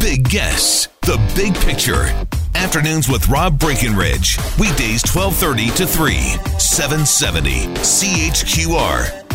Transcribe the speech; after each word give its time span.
big 0.00 0.28
guests, 0.28 0.88
the 1.02 1.20
big 1.36 1.54
picture. 1.56 2.10
Afternoons 2.54 3.08
with 3.08 3.28
Rob 3.28 3.58
Breckenridge. 3.58 4.38
Weekdays 4.58 5.02
1230 5.04 5.70
to 5.76 5.86
3, 5.86 6.14
770 6.58 7.66
CHQR. 7.76 9.26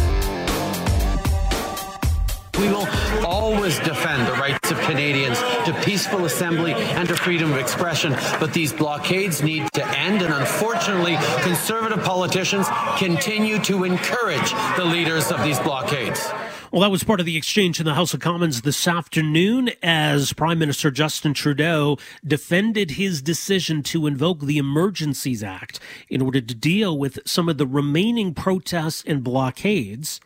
We 2.59 2.69
will 2.69 2.87
always 3.25 3.77
defend 3.79 4.27
the 4.27 4.31
rights 4.33 4.71
of 4.71 4.79
Canadians 4.79 5.37
to 5.65 5.77
peaceful 5.83 6.25
assembly 6.25 6.73
and 6.73 7.07
to 7.09 7.15
freedom 7.15 7.51
of 7.51 7.57
expression, 7.57 8.13
but 8.39 8.53
these 8.53 8.71
blockades 8.71 9.43
need 9.43 9.71
to 9.73 9.85
end, 9.97 10.21
and 10.21 10.33
unfortunately, 10.33 11.17
conservative 11.41 12.03
politicians 12.03 12.67
continue 12.97 13.59
to 13.59 13.83
encourage 13.83 14.53
the 14.77 14.85
leaders 14.85 15.31
of 15.31 15.43
these 15.43 15.59
blockades. 15.59 16.31
Well, 16.75 16.81
that 16.81 16.91
was 16.91 17.05
part 17.05 17.21
of 17.21 17.25
the 17.25 17.37
exchange 17.37 17.79
in 17.79 17.85
the 17.85 17.93
House 17.93 18.13
of 18.13 18.19
Commons 18.19 18.63
this 18.63 18.85
afternoon 18.85 19.69
as 19.81 20.33
Prime 20.33 20.59
Minister 20.59 20.91
Justin 20.91 21.33
Trudeau 21.33 21.97
defended 22.27 22.91
his 22.91 23.21
decision 23.21 23.81
to 23.83 24.07
invoke 24.07 24.41
the 24.41 24.57
Emergencies 24.57 25.41
Act 25.41 25.79
in 26.09 26.21
order 26.21 26.41
to 26.41 26.53
deal 26.53 26.97
with 26.97 27.19
some 27.25 27.47
of 27.47 27.57
the 27.57 27.65
remaining 27.65 28.33
protests 28.33 29.05
and 29.07 29.23
blockades 29.23 30.19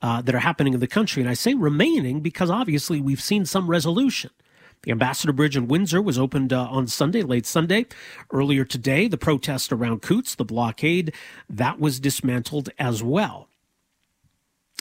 uh, 0.00 0.22
that 0.22 0.34
are 0.34 0.38
happening 0.38 0.72
in 0.72 0.80
the 0.80 0.86
country. 0.86 1.20
And 1.20 1.28
I 1.28 1.34
say 1.34 1.52
remaining 1.52 2.20
because 2.20 2.48
obviously 2.48 2.98
we've 2.98 3.20
seen 3.20 3.44
some 3.44 3.68
resolution. 3.68 4.30
The 4.84 4.92
Ambassador 4.92 5.34
Bridge 5.34 5.58
in 5.58 5.68
Windsor 5.68 6.00
was 6.00 6.18
opened 6.18 6.54
uh, 6.54 6.68
on 6.70 6.86
Sunday, 6.86 7.20
late 7.20 7.44
Sunday. 7.44 7.84
Earlier 8.32 8.64
today, 8.64 9.08
the 9.08 9.18
protest 9.18 9.70
around 9.70 10.00
Coutts, 10.00 10.36
the 10.36 10.44
blockade, 10.46 11.12
that 11.50 11.78
was 11.78 12.00
dismantled 12.00 12.70
as 12.78 13.02
well. 13.02 13.50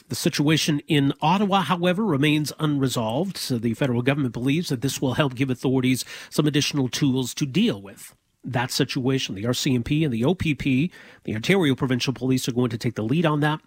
The 0.09 0.15
situation 0.15 0.81
in 0.87 1.13
Ottawa, 1.21 1.61
however, 1.61 2.05
remains 2.05 2.51
unresolved. 2.59 3.37
So 3.37 3.57
the 3.57 3.73
federal 3.73 4.01
government 4.01 4.33
believes 4.33 4.69
that 4.69 4.81
this 4.81 5.01
will 5.01 5.13
help 5.13 5.35
give 5.35 5.49
authorities 5.49 6.03
some 6.29 6.47
additional 6.47 6.89
tools 6.89 7.33
to 7.35 7.45
deal 7.45 7.81
with 7.81 8.15
that 8.43 8.71
situation. 8.71 9.35
The 9.35 9.43
RCMP 9.43 10.03
and 10.03 10.13
the 10.13 10.25
OPP, 10.25 10.91
the 11.23 11.35
Ontario 11.35 11.75
Provincial 11.75 12.13
Police, 12.13 12.47
are 12.47 12.53
going 12.53 12.71
to 12.71 12.77
take 12.77 12.95
the 12.95 13.03
lead 13.03 13.25
on 13.25 13.39
that 13.41 13.61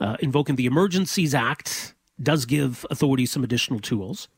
uh, 0.00 0.16
invoking 0.20 0.56
the 0.56 0.66
Emergencies 0.66 1.34
Act 1.34 1.94
does 2.20 2.44
give 2.44 2.84
authorities 2.90 3.30
some 3.30 3.44
additional 3.44 3.80
tools 3.80 4.28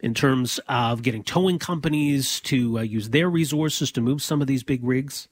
in 0.00 0.14
terms 0.14 0.60
of 0.68 1.02
getting 1.02 1.22
towing 1.22 1.58
companies 1.58 2.40
to 2.40 2.78
uh, 2.78 2.82
use 2.82 3.10
their 3.10 3.30
resources 3.30 3.90
to 3.92 4.00
move 4.00 4.22
some 4.22 4.40
of 4.40 4.46
these 4.46 4.62
big 4.62 4.84
rigs. 4.84 5.28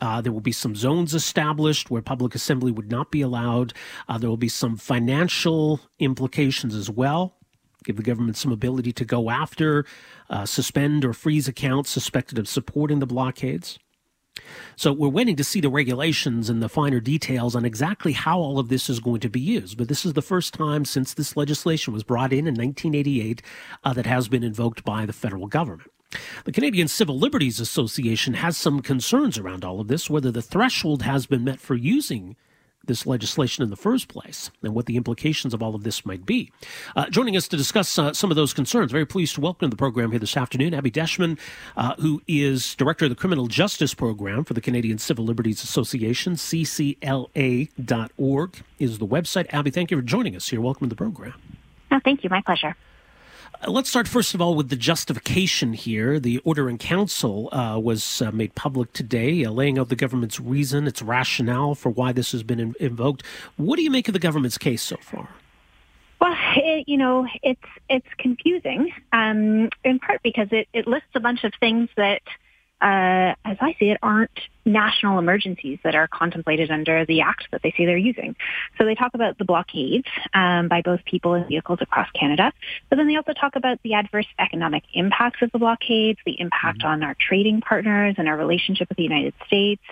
Uh, 0.00 0.20
there 0.20 0.32
will 0.32 0.40
be 0.40 0.52
some 0.52 0.74
zones 0.74 1.14
established 1.14 1.90
where 1.90 2.02
public 2.02 2.34
assembly 2.34 2.72
would 2.72 2.90
not 2.90 3.10
be 3.10 3.20
allowed. 3.20 3.72
Uh, 4.08 4.18
there 4.18 4.30
will 4.30 4.36
be 4.36 4.48
some 4.48 4.76
financial 4.76 5.80
implications 5.98 6.74
as 6.74 6.88
well. 6.88 7.36
Give 7.84 7.96
the 7.96 8.02
government 8.02 8.36
some 8.36 8.52
ability 8.52 8.92
to 8.92 9.04
go 9.04 9.30
after, 9.30 9.86
uh, 10.28 10.44
suspend, 10.44 11.04
or 11.04 11.12
freeze 11.12 11.48
accounts 11.48 11.90
suspected 11.90 12.38
of 12.38 12.48
supporting 12.48 12.98
the 12.98 13.06
blockades. 13.06 13.78
So 14.76 14.92
we're 14.92 15.08
waiting 15.08 15.36
to 15.36 15.44
see 15.44 15.60
the 15.60 15.70
regulations 15.70 16.48
and 16.48 16.62
the 16.62 16.68
finer 16.68 17.00
details 17.00 17.54
on 17.54 17.64
exactly 17.64 18.12
how 18.12 18.38
all 18.38 18.58
of 18.58 18.68
this 18.68 18.88
is 18.88 19.00
going 19.00 19.20
to 19.20 19.28
be 19.28 19.40
used. 19.40 19.76
But 19.76 19.88
this 19.88 20.04
is 20.04 20.14
the 20.14 20.22
first 20.22 20.54
time 20.54 20.84
since 20.84 21.14
this 21.14 21.36
legislation 21.36 21.92
was 21.92 22.04
brought 22.04 22.32
in 22.32 22.46
in 22.46 22.54
1988 22.54 23.42
uh, 23.84 23.92
that 23.92 24.06
has 24.06 24.28
been 24.28 24.44
invoked 24.44 24.84
by 24.84 25.06
the 25.06 25.12
federal 25.12 25.46
government. 25.46 25.90
The 26.44 26.52
Canadian 26.52 26.88
Civil 26.88 27.18
Liberties 27.18 27.60
Association 27.60 28.34
has 28.34 28.56
some 28.56 28.80
concerns 28.80 29.38
around 29.38 29.64
all 29.64 29.80
of 29.80 29.88
this, 29.88 30.10
whether 30.10 30.30
the 30.30 30.42
threshold 30.42 31.02
has 31.02 31.26
been 31.26 31.44
met 31.44 31.60
for 31.60 31.74
using 31.74 32.36
this 32.86 33.06
legislation 33.06 33.62
in 33.62 33.70
the 33.70 33.76
first 33.76 34.08
place 34.08 34.50
and 34.62 34.74
what 34.74 34.86
the 34.86 34.96
implications 34.96 35.52
of 35.54 35.62
all 35.62 35.74
of 35.74 35.84
this 35.84 36.06
might 36.06 36.24
be. 36.26 36.50
Uh, 36.96 37.08
joining 37.10 37.36
us 37.36 37.46
to 37.46 37.56
discuss 37.56 37.98
uh, 37.98 38.12
some 38.12 38.30
of 38.30 38.36
those 38.36 38.54
concerns, 38.54 38.90
very 38.90 39.06
pleased 39.06 39.34
to 39.34 39.40
welcome 39.40 39.68
to 39.68 39.70
the 39.70 39.76
program 39.78 40.10
here 40.10 40.18
this 40.18 40.36
afternoon 40.36 40.74
Abby 40.74 40.90
Deshman, 40.90 41.38
uh, 41.76 41.94
who 41.96 42.22
is 42.26 42.74
Director 42.74 43.04
of 43.04 43.10
the 43.10 43.16
Criminal 43.16 43.46
Justice 43.46 43.94
Program 43.94 44.44
for 44.44 44.54
the 44.54 44.60
Canadian 44.60 44.98
Civil 44.98 45.24
Liberties 45.24 45.62
Association. 45.62 46.34
CCLA.org 46.34 46.96
is 48.78 48.98
the 48.98 49.06
website. 49.06 49.46
Abby, 49.52 49.70
thank 49.70 49.90
you 49.90 49.98
for 49.98 50.02
joining 50.02 50.34
us 50.34 50.48
here. 50.48 50.60
Welcome 50.60 50.88
to 50.88 50.94
the 50.94 50.96
program. 50.96 51.34
Oh, 51.92 52.00
thank 52.02 52.24
you. 52.24 52.30
My 52.30 52.40
pleasure. 52.40 52.74
Uh, 53.62 53.70
let's 53.70 53.90
start 53.90 54.08
first 54.08 54.34
of 54.34 54.40
all 54.40 54.54
with 54.54 54.70
the 54.70 54.76
justification 54.76 55.72
here. 55.74 56.18
The 56.18 56.38
order 56.38 56.70
in 56.70 56.78
council 56.78 57.50
uh, 57.52 57.78
was 57.78 58.22
uh, 58.22 58.30
made 58.32 58.54
public 58.54 58.92
today, 58.92 59.44
uh, 59.44 59.50
laying 59.50 59.78
out 59.78 59.90
the 59.90 59.96
government's 59.96 60.40
reason, 60.40 60.86
its 60.86 61.02
rationale 61.02 61.74
for 61.74 61.90
why 61.90 62.12
this 62.12 62.32
has 62.32 62.42
been 62.42 62.58
in- 62.58 62.74
invoked. 62.80 63.22
What 63.56 63.76
do 63.76 63.82
you 63.82 63.90
make 63.90 64.08
of 64.08 64.14
the 64.14 64.18
government's 64.18 64.56
case 64.56 64.82
so 64.82 64.96
far? 64.96 65.28
Well, 66.20 66.34
it, 66.56 66.88
you 66.88 66.98
know, 66.98 67.26
it's 67.42 67.60
it's 67.88 68.06
confusing, 68.18 68.92
um, 69.12 69.70
in 69.84 69.98
part 69.98 70.22
because 70.22 70.48
it, 70.52 70.68
it 70.72 70.86
lists 70.86 71.08
a 71.14 71.20
bunch 71.20 71.44
of 71.44 71.52
things 71.60 71.88
that 71.96 72.22
uh, 72.80 73.34
as 73.44 73.56
I 73.60 73.76
see 73.78 73.90
it, 73.90 73.98
aren't 74.02 74.30
national 74.64 75.18
emergencies 75.18 75.78
that 75.84 75.94
are 75.94 76.06
contemplated 76.08 76.70
under 76.70 77.04
the 77.04 77.22
act 77.22 77.48
that 77.50 77.62
they 77.62 77.72
say 77.76 77.86
they're 77.86 77.96
using. 77.96 78.36
So 78.78 78.84
they 78.84 78.94
talk 78.94 79.14
about 79.14 79.38
the 79.38 79.44
blockades 79.44 80.06
um, 80.34 80.68
by 80.68 80.82
both 80.82 81.04
people 81.04 81.34
and 81.34 81.46
vehicles 81.46 81.78
across 81.80 82.10
Canada, 82.12 82.52
but 82.88 82.96
then 82.96 83.08
they 83.08 83.16
also 83.16 83.32
talk 83.32 83.56
about 83.56 83.82
the 83.82 83.94
adverse 83.94 84.26
economic 84.38 84.84
impacts 84.94 85.42
of 85.42 85.50
the 85.52 85.58
blockades, 85.58 86.18
the 86.24 86.38
impact 86.40 86.80
mm-hmm. 86.80 86.88
on 86.88 87.02
our 87.02 87.16
trading 87.18 87.60
partners 87.60 88.14
and 88.18 88.28
our 88.28 88.36
relationship 88.36 88.88
with 88.88 88.96
the 88.96 89.04
United 89.04 89.34
States, 89.46 89.82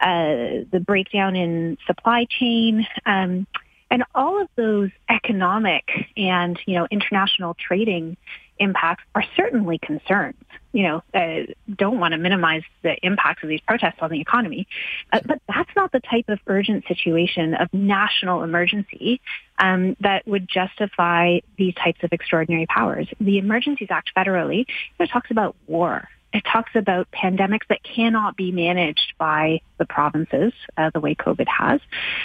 uh, 0.00 0.64
the 0.70 0.82
breakdown 0.84 1.36
in 1.36 1.78
supply 1.86 2.26
chain. 2.28 2.86
Um, 3.04 3.46
and 3.90 4.04
all 4.14 4.40
of 4.40 4.48
those 4.56 4.90
economic 5.08 5.84
and, 6.16 6.58
you 6.66 6.74
know, 6.74 6.86
international 6.90 7.54
trading 7.54 8.16
impacts 8.58 9.04
are 9.14 9.24
certainly 9.36 9.78
concerns. 9.78 10.36
You 10.72 10.82
know, 10.82 11.02
uh, 11.14 11.52
don't 11.74 11.98
want 11.98 12.12
to 12.12 12.18
minimize 12.18 12.62
the 12.82 12.96
impacts 13.02 13.42
of 13.42 13.48
these 13.48 13.60
protests 13.60 13.96
on 14.00 14.10
the 14.10 14.20
economy, 14.20 14.66
uh, 15.12 15.20
but 15.24 15.40
that's 15.48 15.70
not 15.74 15.92
the 15.92 16.00
type 16.00 16.28
of 16.28 16.38
urgent 16.46 16.84
situation 16.86 17.54
of 17.54 17.72
national 17.72 18.42
emergency 18.42 19.20
um, 19.58 19.96
that 20.00 20.26
would 20.26 20.48
justify 20.48 21.38
these 21.56 21.74
types 21.74 22.02
of 22.02 22.12
extraordinary 22.12 22.66
powers. 22.66 23.08
The 23.20 23.38
Emergencies 23.38 23.88
Act 23.90 24.10
federally 24.14 24.66
it 24.98 25.10
talks 25.10 25.30
about 25.30 25.56
war. 25.66 26.08
It 26.34 26.44
talks 26.44 26.72
about 26.74 27.10
pandemics 27.10 27.66
that 27.70 27.82
cannot 27.82 28.36
be 28.36 28.52
managed 28.52 29.14
by 29.16 29.60
the 29.78 29.86
provinces 29.86 30.52
uh, 30.76 30.90
the 30.92 31.00
way 31.00 31.14
COVID 31.14 31.46
has. 31.48 31.80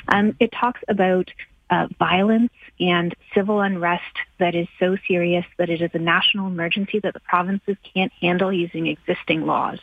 Um, 0.09 0.35
it 0.39 0.51
talks 0.51 0.81
about 0.89 1.29
violence 1.97 2.51
and 2.79 3.15
civil 3.33 3.61
unrest 3.61 4.03
that 4.39 4.55
is 4.55 4.67
so 4.79 4.97
serious 5.07 5.45
that 5.57 5.69
it 5.69 5.81
is 5.81 5.91
a 5.93 5.99
national 5.99 6.47
emergency 6.47 6.99
that 6.99 7.13
the 7.13 7.19
provinces 7.21 7.77
can't 7.93 8.11
handle 8.21 8.51
using 8.51 8.87
existing 8.87 9.45
laws. 9.45 9.79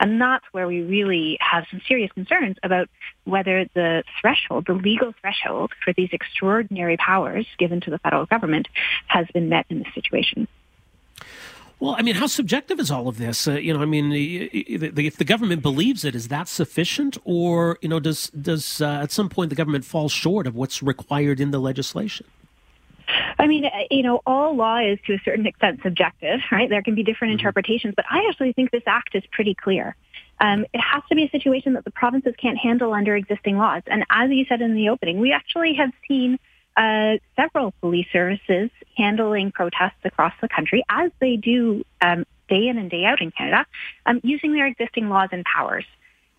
And 0.00 0.20
that's 0.20 0.44
where 0.52 0.66
we 0.66 0.82
really 0.82 1.36
have 1.40 1.64
some 1.70 1.80
serious 1.86 2.10
concerns 2.12 2.56
about 2.62 2.88
whether 3.24 3.66
the 3.74 4.04
threshold, 4.20 4.66
the 4.66 4.72
legal 4.72 5.12
threshold 5.20 5.72
for 5.84 5.92
these 5.92 6.08
extraordinary 6.12 6.96
powers 6.96 7.46
given 7.58 7.80
to 7.82 7.90
the 7.90 7.98
federal 7.98 8.26
government 8.26 8.68
has 9.08 9.26
been 9.34 9.48
met 9.48 9.66
in 9.68 9.80
this 9.80 9.92
situation. 9.94 10.48
Well, 11.80 11.94
I 11.96 12.02
mean, 12.02 12.16
how 12.16 12.26
subjective 12.26 12.80
is 12.80 12.90
all 12.90 13.06
of 13.06 13.18
this? 13.18 13.46
Uh, 13.46 13.52
you 13.52 13.72
know, 13.72 13.80
I 13.80 13.84
mean, 13.84 14.10
if 14.12 15.16
the 15.16 15.24
government 15.24 15.62
believes 15.62 16.04
it, 16.04 16.16
is 16.16 16.26
that 16.28 16.48
sufficient, 16.48 17.18
or 17.24 17.78
you 17.80 17.88
know, 17.88 18.00
does 18.00 18.30
does 18.30 18.80
uh, 18.80 19.00
at 19.02 19.12
some 19.12 19.28
point 19.28 19.50
the 19.50 19.56
government 19.56 19.84
fall 19.84 20.08
short 20.08 20.48
of 20.48 20.56
what's 20.56 20.82
required 20.82 21.38
in 21.38 21.52
the 21.52 21.60
legislation? 21.60 22.26
I 23.38 23.46
mean, 23.46 23.64
uh, 23.64 23.70
you 23.90 24.02
know, 24.02 24.20
all 24.26 24.56
law 24.56 24.78
is 24.78 24.98
to 25.06 25.14
a 25.14 25.20
certain 25.24 25.46
extent 25.46 25.80
subjective, 25.82 26.40
right? 26.50 26.68
There 26.68 26.82
can 26.82 26.96
be 26.96 27.04
different 27.04 27.32
mm-hmm. 27.32 27.40
interpretations, 27.40 27.94
but 27.94 28.04
I 28.10 28.26
actually 28.28 28.52
think 28.52 28.72
this 28.72 28.82
act 28.86 29.14
is 29.14 29.22
pretty 29.30 29.54
clear. 29.54 29.94
Um, 30.40 30.66
it 30.72 30.80
has 30.80 31.02
to 31.08 31.14
be 31.14 31.24
a 31.24 31.30
situation 31.30 31.72
that 31.74 31.84
the 31.84 31.90
provinces 31.90 32.34
can't 32.40 32.58
handle 32.58 32.92
under 32.92 33.16
existing 33.16 33.56
laws. 33.56 33.82
And 33.86 34.04
as 34.10 34.30
you 34.30 34.44
said 34.48 34.60
in 34.60 34.74
the 34.74 34.88
opening, 34.88 35.20
we 35.20 35.32
actually 35.32 35.74
have 35.74 35.90
seen 36.06 36.38
uh, 36.76 37.16
several 37.36 37.72
police 37.80 38.06
services 38.12 38.70
handling 38.96 39.52
protests 39.52 40.04
across 40.04 40.32
the 40.40 40.48
country, 40.48 40.84
as 40.88 41.10
they 41.20 41.36
do 41.36 41.84
um, 42.00 42.24
day 42.48 42.68
in 42.68 42.78
and 42.78 42.90
day 42.90 43.04
out 43.04 43.20
in 43.20 43.30
Canada, 43.30 43.66
um, 44.06 44.20
using 44.22 44.52
their 44.52 44.66
existing 44.66 45.08
laws 45.08 45.28
and 45.32 45.44
powers. 45.44 45.84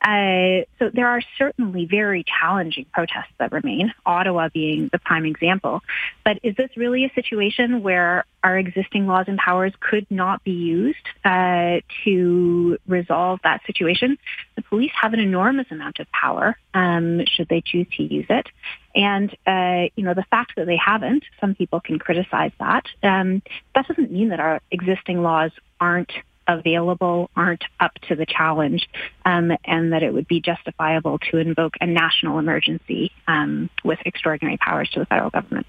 Uh, 0.01 0.63
so 0.77 0.89
there 0.93 1.07
are 1.07 1.21
certainly 1.37 1.85
very 1.85 2.23
challenging 2.23 2.85
protests 2.93 3.33
that 3.37 3.51
remain, 3.51 3.93
Ottawa 4.05 4.47
being 4.53 4.89
the 4.91 4.99
prime 4.99 5.25
example. 5.25 5.81
But 6.23 6.39
is 6.43 6.55
this 6.55 6.69
really 6.77 7.03
a 7.05 7.13
situation 7.13 7.83
where 7.83 8.25
our 8.41 8.57
existing 8.57 9.07
laws 9.07 9.25
and 9.27 9.37
powers 9.37 9.73
could 9.79 10.07
not 10.09 10.43
be 10.43 10.51
used 10.51 10.97
uh, 11.25 11.81
to 12.05 12.77
resolve 12.87 13.41
that 13.43 13.61
situation? 13.65 14.17
The 14.55 14.61
police 14.61 14.91
have 14.93 15.13
an 15.13 15.19
enormous 15.19 15.67
amount 15.69 15.99
of 15.99 16.09
power 16.11 16.57
um, 16.73 17.25
should 17.25 17.49
they 17.49 17.61
choose 17.61 17.87
to 17.97 18.03
use 18.03 18.27
it. 18.29 18.47
And, 18.95 19.35
uh, 19.45 19.89
you 19.95 20.03
know, 20.03 20.13
the 20.13 20.25
fact 20.31 20.53
that 20.55 20.65
they 20.65 20.77
haven't, 20.77 21.23
some 21.41 21.55
people 21.55 21.81
can 21.81 21.99
criticize 21.99 22.51
that. 22.59 22.85
Um, 23.03 23.41
that 23.75 23.87
doesn't 23.87 24.11
mean 24.11 24.29
that 24.29 24.39
our 24.39 24.61
existing 24.71 25.21
laws 25.21 25.51
aren't 25.79 26.11
available 26.49 27.29
aren't 27.35 27.63
up 27.79 27.93
to 28.09 28.15
the 28.15 28.25
challenge 28.25 28.89
um, 29.23 29.51
and 29.63 29.93
that 29.93 30.03
it 30.03 30.13
would 30.13 30.27
be 30.27 30.41
justifiable 30.41 31.19
to 31.31 31.37
invoke 31.37 31.75
a 31.79 31.85
national 31.85 32.39
emergency 32.39 33.11
um, 33.27 33.69
with 33.83 33.99
extraordinary 34.05 34.57
powers 34.57 34.89
to 34.89 34.99
the 34.99 35.05
federal 35.05 35.29
government. 35.29 35.67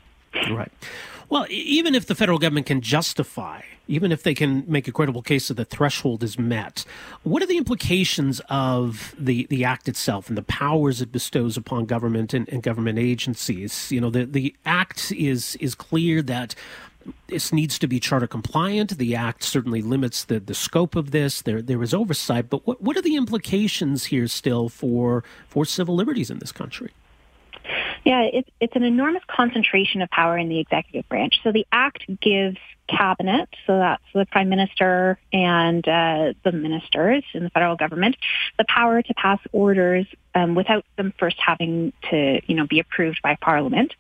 Right. 0.51 0.73
Well, 1.29 1.47
even 1.49 1.95
if 1.95 2.07
the 2.07 2.17
federal 2.17 2.39
government 2.39 2.67
can 2.67 2.81
justify, 2.81 3.63
even 3.87 4.11
if 4.11 4.25
they 4.25 4.35
can 4.35 4.65
make 4.67 4.89
a 4.89 4.93
credible 4.93 5.23
case 5.23 5.47
that 5.47 5.55
the 5.55 5.65
threshold 5.65 6.25
is 6.25 6.37
met, 6.39 6.85
what 7.23 7.41
are 7.41 7.47
the 7.47 7.57
implications 7.57 8.41
of 8.49 9.15
the, 9.17 9.47
the 9.47 9.65
act 9.65 9.89
itself 9.89 10.29
and 10.29 10.37
the 10.37 10.43
powers 10.43 11.01
it 11.01 11.13
bestows 11.13 11.57
upon 11.57 11.87
government 11.87 12.35
and, 12.35 12.49
and 12.49 12.65
government 12.65 12.99
agencies? 12.99 13.93
You 13.93 14.01
know, 14.01 14.11
the, 14.11 14.25
the 14.25 14.57
act 14.67 15.13
is 15.13 15.55
is 15.57 15.77
clear 15.77 16.21
that 16.23 16.57
this 17.29 17.53
needs 17.53 17.79
to 17.79 17.87
be 17.87 18.01
charter 18.01 18.27
compliant. 18.27 18.99
The 18.99 19.15
act 19.15 19.43
certainly 19.43 19.83
limits 19.83 20.25
the, 20.25 20.41
the 20.41 20.55
scope 20.55 20.97
of 20.97 21.11
this. 21.11 21.43
There 21.43 21.63
there 21.63 21.83
is 21.83 21.95
oversight, 21.95 22.51
but 22.51 22.67
what 22.67 22.81
what 22.83 22.97
are 22.97 23.03
the 23.03 23.17
implications 23.17 24.07
here 24.07 24.27
still 24.27 24.69
for 24.69 25.25
for 25.49 25.65
civil 25.65 25.95
liberties 25.95 26.31
in 26.31 26.39
this 26.39 26.53
country? 26.53 26.91
Yeah, 28.05 28.23
it's 28.23 28.49
it's 28.61 28.77
an 28.77 28.83
enormous 28.83 29.23
concentration 29.29 30.03
of 30.03 30.11
power 30.11 30.39
in 30.39 30.49
the 30.49 30.59
executive 30.59 31.09
branch. 31.09 31.41
So 31.43 31.53
the 31.53 31.67
act 31.73 32.05
gives 32.21 32.59
cabinet, 32.91 33.49
so 33.67 33.79
that's 33.79 34.03
the 34.15 34.27
prime 34.27 34.49
minister 34.49 35.19
and 35.33 35.87
uh, 35.87 36.33
the 36.45 36.53
ministers 36.53 37.25
in 37.35 37.45
the 37.45 37.51
federal 37.51 37.77
government, 37.77 38.17
the 38.59 38.65
power 38.69 39.03
to 39.03 39.15
pass 39.15 39.39
orders 39.53 40.07
um, 40.35 40.55
without 40.55 40.85
them 40.97 41.13
first 41.19 41.37
having 41.45 41.93
to, 42.11 42.41
you 42.47 42.55
know, 42.55 42.67
be 42.67 42.81
approved 42.81 43.21
by 43.23 43.37
Parliament. 43.41 43.95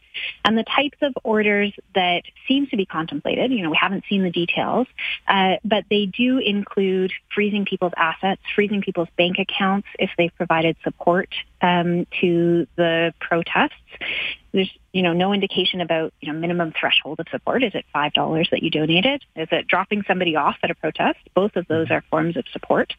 And 0.44 0.56
the 0.56 0.64
types 0.64 0.98
of 1.02 1.14
orders 1.24 1.72
that 1.94 2.22
seem 2.46 2.66
to 2.68 2.76
be 2.76 2.86
contemplated, 2.86 3.50
you 3.50 3.62
know, 3.62 3.70
we 3.70 3.78
haven't 3.80 4.04
seen 4.08 4.22
the 4.22 4.30
details, 4.30 4.86
uh, 5.26 5.56
but 5.64 5.84
they 5.90 6.06
do 6.06 6.38
include 6.38 7.12
freezing 7.34 7.64
people's 7.64 7.92
assets, 7.96 8.40
freezing 8.54 8.82
people's 8.82 9.08
bank 9.16 9.38
accounts 9.38 9.88
if 9.98 10.10
they've 10.16 10.34
provided 10.36 10.76
support 10.84 11.28
um, 11.62 12.06
to 12.20 12.66
the 12.76 13.12
protests. 13.20 13.74
There's, 14.52 14.70
you 14.92 15.02
know, 15.02 15.12
no 15.12 15.32
indication 15.32 15.80
about, 15.80 16.12
you 16.20 16.32
know, 16.32 16.38
minimum 16.38 16.72
threshold 16.78 17.20
of 17.20 17.26
support. 17.30 17.62
Is 17.62 17.74
it 17.74 17.84
five 17.92 18.12
dollars 18.12 18.48
that 18.50 18.62
you 18.62 18.70
donated? 18.70 19.24
Is 19.36 19.48
it 19.50 19.66
dropping 19.68 20.02
somebody 20.06 20.36
off 20.36 20.56
at 20.62 20.70
a 20.70 20.74
protest? 20.74 21.18
Both 21.34 21.56
of 21.56 21.66
those 21.68 21.90
are 21.90 22.02
forms 22.10 22.36
of 22.36 22.44
support. 22.52 22.92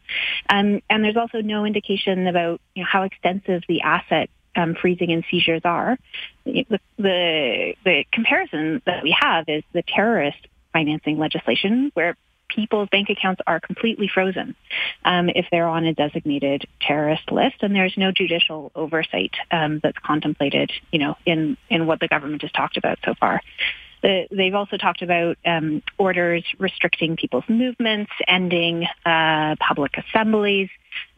Um, 0.48 0.80
and 0.88 1.04
there's 1.04 1.16
also 1.16 1.40
no 1.40 1.64
indication 1.64 2.26
about 2.26 2.60
you 2.74 2.82
know, 2.82 2.88
how 2.90 3.02
extensive 3.02 3.62
the 3.68 3.82
asset 3.82 4.30
um, 4.56 4.74
freezing 4.74 5.12
and 5.12 5.24
seizures 5.30 5.62
are. 5.64 5.98
The, 6.44 6.66
the, 6.98 7.74
the 7.84 8.04
comparison 8.12 8.82
that 8.86 9.02
we 9.02 9.16
have 9.18 9.48
is 9.48 9.62
the 9.72 9.82
terrorist 9.82 10.46
financing 10.72 11.18
legislation, 11.18 11.90
where 11.94 12.16
people's 12.54 12.88
bank 12.90 13.08
accounts 13.10 13.40
are 13.46 13.60
completely 13.60 14.08
frozen 14.12 14.54
um, 15.04 15.28
if 15.28 15.46
they're 15.50 15.68
on 15.68 15.84
a 15.84 15.94
designated 15.94 16.66
terrorist 16.80 17.30
list, 17.30 17.56
and 17.62 17.74
there's 17.74 17.94
no 17.96 18.12
judicial 18.12 18.72
oversight 18.74 19.34
um, 19.50 19.80
that's 19.82 19.98
contemplated, 19.98 20.70
you 20.90 20.98
know, 20.98 21.16
in 21.26 21.56
in 21.68 21.86
what 21.86 22.00
the 22.00 22.08
government 22.08 22.42
has 22.42 22.52
talked 22.52 22.76
about 22.76 22.98
so 23.04 23.14
far. 23.18 23.40
The, 24.02 24.26
they've 24.32 24.54
also 24.54 24.76
talked 24.76 25.02
about 25.02 25.38
um, 25.46 25.82
orders 25.96 26.44
restricting 26.58 27.16
people's 27.16 27.44
movements, 27.48 28.10
ending 28.26 28.84
uh, 29.06 29.54
public 29.60 29.92
assemblies, 29.96 30.68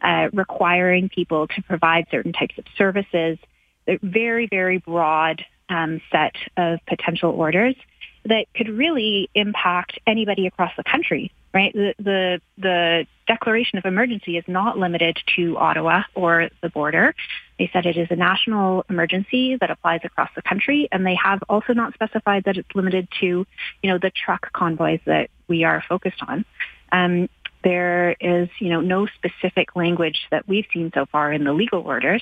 uh, 0.01 0.29
requiring 0.33 1.09
people 1.09 1.47
to 1.47 1.63
provide 1.63 2.05
certain 2.11 2.31
types 2.31 2.57
of 2.57 2.65
services. 2.77 3.39
A 3.87 3.97
very, 4.01 4.47
very 4.47 4.77
broad 4.77 5.43
um, 5.67 5.99
set 6.11 6.35
of 6.57 6.79
potential 6.87 7.31
orders 7.31 7.75
that 8.25 8.45
could 8.55 8.69
really 8.69 9.29
impact 9.35 9.99
anybody 10.05 10.47
across 10.47 10.71
the 10.77 10.83
country. 10.83 11.31
Right, 11.53 11.71
the, 11.71 11.93
the 11.99 12.41
the 12.57 13.07
declaration 13.27 13.77
of 13.77 13.85
emergency 13.85 14.35
is 14.35 14.43
not 14.45 14.77
limited 14.77 15.17
to 15.37 15.57
Ottawa 15.57 16.01
or 16.13 16.49
the 16.61 16.69
border. 16.69 17.15
They 17.57 17.69
said 17.71 17.85
it 17.85 17.95
is 17.95 18.07
a 18.09 18.17
national 18.17 18.83
emergency 18.89 19.55
that 19.61 19.71
applies 19.71 20.01
across 20.03 20.29
the 20.35 20.41
country, 20.41 20.89
and 20.91 21.05
they 21.05 21.15
have 21.15 21.41
also 21.47 21.71
not 21.71 21.93
specified 21.93 22.43
that 22.43 22.57
it's 22.57 22.67
limited 22.75 23.07
to, 23.21 23.25
you 23.25 23.89
know, 23.89 23.97
the 23.97 24.11
truck 24.11 24.51
convoys 24.51 24.99
that 25.05 25.29
we 25.47 25.63
are 25.63 25.81
focused 25.87 26.21
on. 26.27 26.43
Um, 26.91 27.29
there 27.63 28.17
is, 28.19 28.49
you 28.59 28.69
know, 28.69 28.81
no 28.81 29.07
specific 29.07 29.77
language 29.77 30.27
that 30.31 30.47
we've 30.49 30.67
seen 30.73 30.91
so 30.93 31.05
far 31.05 31.31
in 31.31 31.45
the 31.45 31.53
legal 31.53 31.81
orders 31.83 32.21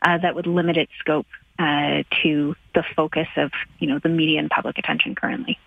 uh, 0.00 0.16
that 0.18 0.34
would 0.34 0.46
limit 0.46 0.78
its 0.78 0.92
scope 1.00 1.26
uh, 1.60 2.02
to 2.22 2.56
the 2.74 2.82
focus 2.96 3.28
of, 3.36 3.50
you 3.78 3.86
know, 3.86 3.98
the 3.98 4.08
media 4.08 4.38
and 4.38 4.48
public 4.48 4.78
attention 4.78 5.14
currently. 5.14 5.58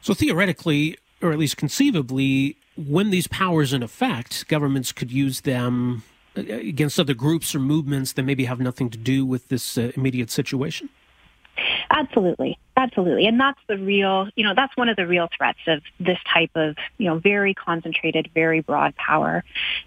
So 0.00 0.14
theoretically, 0.14 0.96
or 1.20 1.32
at 1.32 1.38
least 1.38 1.58
conceivably, 1.58 2.56
when 2.76 3.10
these 3.10 3.26
powers 3.26 3.72
in 3.72 3.82
effect, 3.82 4.48
governments 4.48 4.90
could 4.90 5.12
use 5.12 5.42
them 5.42 6.02
uh, 6.36 6.40
against 6.40 6.98
other 6.98 7.14
groups 7.14 7.54
or 7.54 7.58
movements 7.58 8.12
that 8.14 8.22
maybe 8.22 8.46
have 8.46 8.58
nothing 8.58 8.88
to 8.90 8.98
do 8.98 9.26
with 9.26 9.48
this 9.48 9.76
uh, 9.76 9.92
immediate 9.96 10.30
situation? 10.30 10.88
Absolutely. 11.90 12.58
Absolutely. 12.74 13.26
And 13.26 13.38
that's 13.38 13.60
the 13.68 13.76
real, 13.76 14.28
you 14.34 14.44
know, 14.44 14.54
that's 14.56 14.74
one 14.78 14.88
of 14.88 14.96
the 14.96 15.06
real 15.06 15.28
threats 15.36 15.58
of 15.66 15.82
this 16.00 16.16
type 16.32 16.50
of, 16.54 16.76
you 16.96 17.06
know, 17.06 17.18
very 17.18 17.52
concentrated, 17.52 18.30
very 18.32 18.60
broad 18.60 18.96
power 18.96 19.44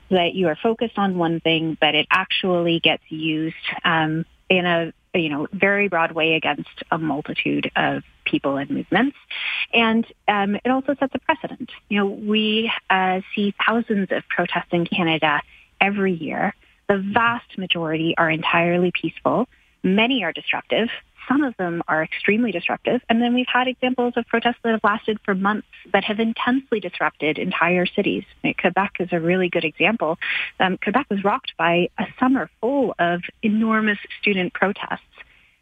that 0.10 0.36
you 0.36 0.48
are 0.48 0.56
focused 0.56 1.00
on 1.00 1.18
one 1.18 1.40
thing, 1.40 1.76
but 1.82 1.96
it 1.96 2.06
actually 2.12 2.80
gets 2.80 3.04
used 3.10 3.56
um, 3.84 4.26
in 4.50 4.66
a, 4.66 4.94
you 5.14 5.30
know, 5.30 5.48
very 5.52 5.88
broad 5.88 6.12
way 6.12 6.34
against 6.34 6.84
a 6.92 6.98
multitude 6.98 7.72
of 7.76 8.04
people 8.26 8.58
and 8.58 8.70
movements. 8.70 9.18
And 9.74 10.06
um, 10.28 10.56
it 10.56 10.70
also 10.70 10.96
sets 10.96 11.14
a 11.16 11.20
precedent. 11.20 11.72
You 11.90 12.00
know, 12.00 12.06
we 12.08 12.72
uh, 12.90 13.22
see 13.36 13.54
thousands 13.66 14.12
of 14.12 14.28
protests 14.28 14.70
in 14.72 14.86
Canada 14.86 15.42
every 15.80 16.14
year. 16.14 16.54
The 16.88 16.98
vast 16.98 17.58
majority 17.58 18.16
are 18.18 18.30
entirely 18.30 18.92
peaceful. 18.92 19.48
Many 19.84 20.24
are 20.24 20.34
destructive. 20.34 20.90
Some 21.28 21.44
of 21.44 21.56
them 21.58 21.82
are 21.88 22.04
extremely 22.04 22.52
disruptive. 22.52 23.02
And 23.10 23.22
then 23.22 23.34
we've 23.34 23.48
had 23.52 23.68
examples 23.68 24.14
of 24.16 24.26
protests 24.28 24.58
that 24.64 24.72
have 24.72 24.84
lasted 24.84 25.20
for 25.24 25.34
months 25.34 25.68
that 25.94 26.04
have 26.04 26.20
intensely 26.20 26.80
disrupted 26.80 27.38
entire 27.38 27.86
cities. 27.86 28.24
Quebec 28.60 28.94
is 29.00 29.10
a 29.12 29.20
really 29.20 29.50
good 29.50 29.66
example. 29.66 30.18
Um, 30.60 30.78
Quebec 30.78 31.08
was 31.10 31.24
rocked 31.24 31.54
by 31.58 31.90
a 31.98 32.06
summer 32.20 32.50
full 32.62 32.96
of 33.00 33.22
enormous 33.42 34.00
student 34.22 34.54
protests. 34.54 35.02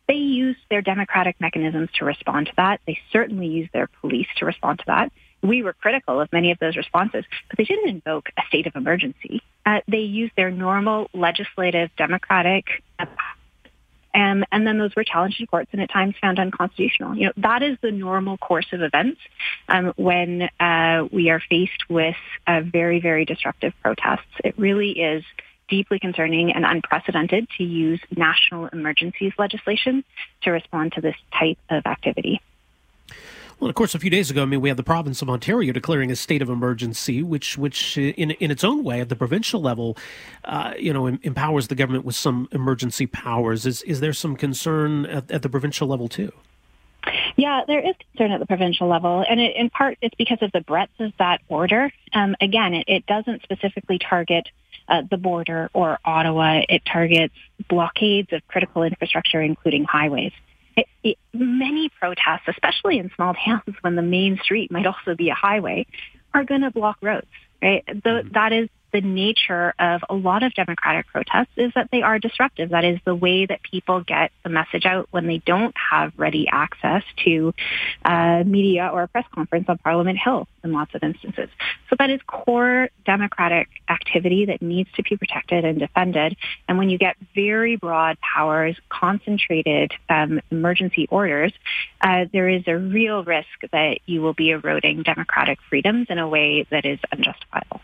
They 0.08 0.16
used 0.16 0.60
their 0.70 0.82
democratic 0.82 1.40
mechanisms 1.40 1.90
to 2.00 2.06
respond 2.06 2.48
to 2.48 2.54
that. 2.58 2.82
They 2.86 3.00
certainly 3.12 3.48
used 3.48 3.72
their 3.72 3.88
police 4.02 4.28
to 4.38 4.46
respond 4.46 4.80
to 4.80 4.86
that. 4.88 5.12
We 5.42 5.64
were 5.64 5.74
critical 5.74 6.22
of 6.22 6.32
many 6.32 6.52
of 6.52 6.60
those 6.60 6.78
responses, 6.78 7.26
but 7.50 7.58
they 7.58 7.66
didn't 7.66 7.90
invoke 7.90 8.30
a 8.38 8.42
state 8.48 8.68
of 8.68 8.76
emergency. 8.76 9.42
Uh, 9.66 9.80
they 9.88 10.00
used 10.00 10.34
their 10.36 10.52
normal 10.52 11.10
legislative 11.14 11.90
democratic 11.98 12.66
um, 14.14 14.44
and 14.52 14.66
then 14.66 14.78
those 14.78 14.96
were 14.96 15.04
challenged 15.04 15.40
in 15.40 15.48
courts 15.48 15.70
and 15.72 15.82
at 15.82 15.90
times 15.90 16.16
found 16.22 16.40
unconstitutional. 16.40 17.16
You 17.16 17.28
know, 17.28 17.34
that 17.38 17.64
is 17.64 17.78
the 17.82 17.92
normal 17.92 18.38
course 18.38 18.68
of 18.72 18.82
events 18.82 19.20
um, 19.68 19.94
when 19.96 20.50
uh, 20.60 21.08
we 21.12 21.30
are 21.30 21.42
faced 21.50 21.90
with 21.90 22.16
very, 22.48 23.00
very 23.00 23.26
disruptive 23.26 23.74
protests. 23.82 24.22
It 24.44 24.58
really 24.58 24.92
is 24.92 25.24
deeply 25.70 26.00
concerning 26.00 26.52
and 26.52 26.66
unprecedented 26.66 27.48
to 27.58 27.64
use 27.64 28.00
national 28.16 28.68
emergencies 28.68 29.34
legislation 29.38 30.04
to 30.44 30.52
respond 30.52 30.94
to 30.94 31.02
this 31.02 31.16
type 31.38 31.58
of 31.70 31.86
activity. 31.86 32.42
Well, 33.64 33.70
of 33.70 33.76
course, 33.76 33.96
a 33.96 34.00
few 34.00 34.10
days 34.10 34.30
ago, 34.30 34.42
I 34.42 34.46
mean, 34.46 34.60
we 34.60 34.68
had 34.68 34.76
the 34.76 34.84
province 34.84 35.22
of 35.22 35.30
Ontario 35.30 35.72
declaring 35.72 36.12
a 36.12 36.18
state 36.18 36.42
of 36.42 36.50
emergency, 36.50 37.24
which, 37.24 37.58
which, 37.58 37.98
uh, 37.98 38.02
in 38.02 38.32
in 38.32 38.52
its 38.52 38.62
own 38.62 38.84
way, 38.84 39.00
at 39.00 39.08
the 39.08 39.16
provincial 39.16 39.62
level, 39.62 39.96
uh, 40.44 40.74
you 40.78 40.92
know, 40.92 41.08
em- 41.08 41.22
empowers 41.24 41.70
the 41.70 41.76
government 41.76 42.04
with 42.04 42.14
some 42.14 42.50
emergency 42.52 43.08
powers. 43.08 43.66
Is 43.66 43.82
is 43.84 44.02
there 44.02 44.12
some 44.12 44.36
concern 44.36 45.06
at, 45.06 45.32
at 45.32 45.44
the 45.44 45.48
provincial 45.48 45.88
level 45.88 46.10
too? 46.10 46.34
Yeah, 47.38 47.62
there 47.66 47.80
is 47.80 47.96
concern 48.12 48.34
at 48.34 48.42
the 48.42 48.46
provincial 48.46 48.90
level, 48.90 49.24
and 49.30 49.40
it, 49.40 49.56
in 49.56 49.70
part 49.70 49.98
it's 50.02 50.16
because 50.16 50.40
of 50.42 50.52
the 50.52 50.60
breadth 50.60 51.00
of 51.00 51.14
that 51.18 51.40
order. 51.48 51.90
Um, 52.12 52.36
again, 52.42 52.74
it, 52.74 52.84
it, 52.90 53.06
doesn't 53.06 53.44
specifically 53.44 53.98
target 53.98 54.46
uh, 54.90 55.04
the 55.10 55.16
border 55.16 55.70
or 55.72 56.00
Ottawa. 56.04 56.64
It 56.68 56.84
targets 56.84 57.34
blockades 57.70 58.34
of 58.34 58.46
critical 58.50 58.84
infrastructure, 58.84 59.40
including 59.40 59.86
highways 59.86 60.34
it, 60.76 60.88
it, 61.04 61.18
many 61.34 61.90
protests, 61.90 62.48
especially 62.48 62.98
in 62.98 63.12
small 63.16 63.34
towns 63.34 63.64
when 63.82 63.96
the 63.96 64.02
main 64.02 64.40
street 64.44 64.72
might 64.72 64.86
also 64.86 65.16
be 65.16 65.30
a 65.30 65.36
highway, 65.36 65.86
are 66.34 66.44
going 66.44 66.62
to 66.62 66.72
block 66.72 66.98
roads. 67.02 67.28
Right, 67.62 67.86
the, 67.86 67.94
mm-hmm. 67.94 68.34
that 68.34 68.52
is 68.52 68.70
the 68.94 69.02
nature 69.02 69.74
of 69.80 70.02
a 70.10 70.14
lot 70.14 70.44
of 70.44 70.54
democratic 70.54 71.08
protests 71.08 71.52
is 71.58 71.72
that 71.76 71.90
they 71.92 72.04
are 72.04 72.20
disruptive. 72.20 72.70
That 72.70 72.86
is 72.86 73.00
the 73.06 73.16
way 73.16 73.46
that 73.46 73.62
people 73.64 74.02
get 74.02 74.32
the 74.44 74.50
message 74.50 74.86
out 74.86 75.08
when 75.12 75.28
they 75.28 75.40
don't 75.40 75.76
have 75.92 76.14
ready 76.16 76.48
access 76.50 77.04
to 77.26 77.54
uh, 78.06 78.44
media 78.46 78.90
or 78.94 79.04
a 79.04 79.08
press 79.08 79.26
conference 79.34 79.66
on 79.68 79.80
Parliament 79.80 80.20
Hill 80.24 80.48
in 80.64 80.72
lots 80.72 80.94
of 80.94 81.04
instances. 81.04 81.50
So 81.90 81.96
that 81.98 82.12
is 82.12 82.22
core 82.28 82.90
democratic 83.06 83.68
activity 83.90 84.46
that 84.46 84.62
needs 84.62 84.90
to 84.96 85.04
be 85.04 85.18
protected 85.18 85.66
and 85.66 85.80
defended. 85.80 86.38
And 86.70 86.78
when 86.78 86.90
you 86.90 87.00
get 87.00 87.18
very 87.34 87.76
broad 87.76 88.18
powers, 88.20 88.78
concentrated 88.90 89.92
um, 90.08 90.40
emergency 90.52 91.08
orders, 91.10 91.52
uh, 92.00 92.26
there 92.32 92.48
is 92.48 92.64
a 92.68 92.78
real 92.78 93.24
risk 93.24 93.48
that 93.72 94.00
you 94.06 94.22
will 94.22 94.34
be 94.34 94.52
eroding 94.52 95.02
democratic 95.02 95.58
freedoms 95.68 96.08
in 96.10 96.20
a 96.20 96.28
way 96.28 96.68
that 96.70 96.86
is 96.86 97.00
unjustifiable. 97.12 97.82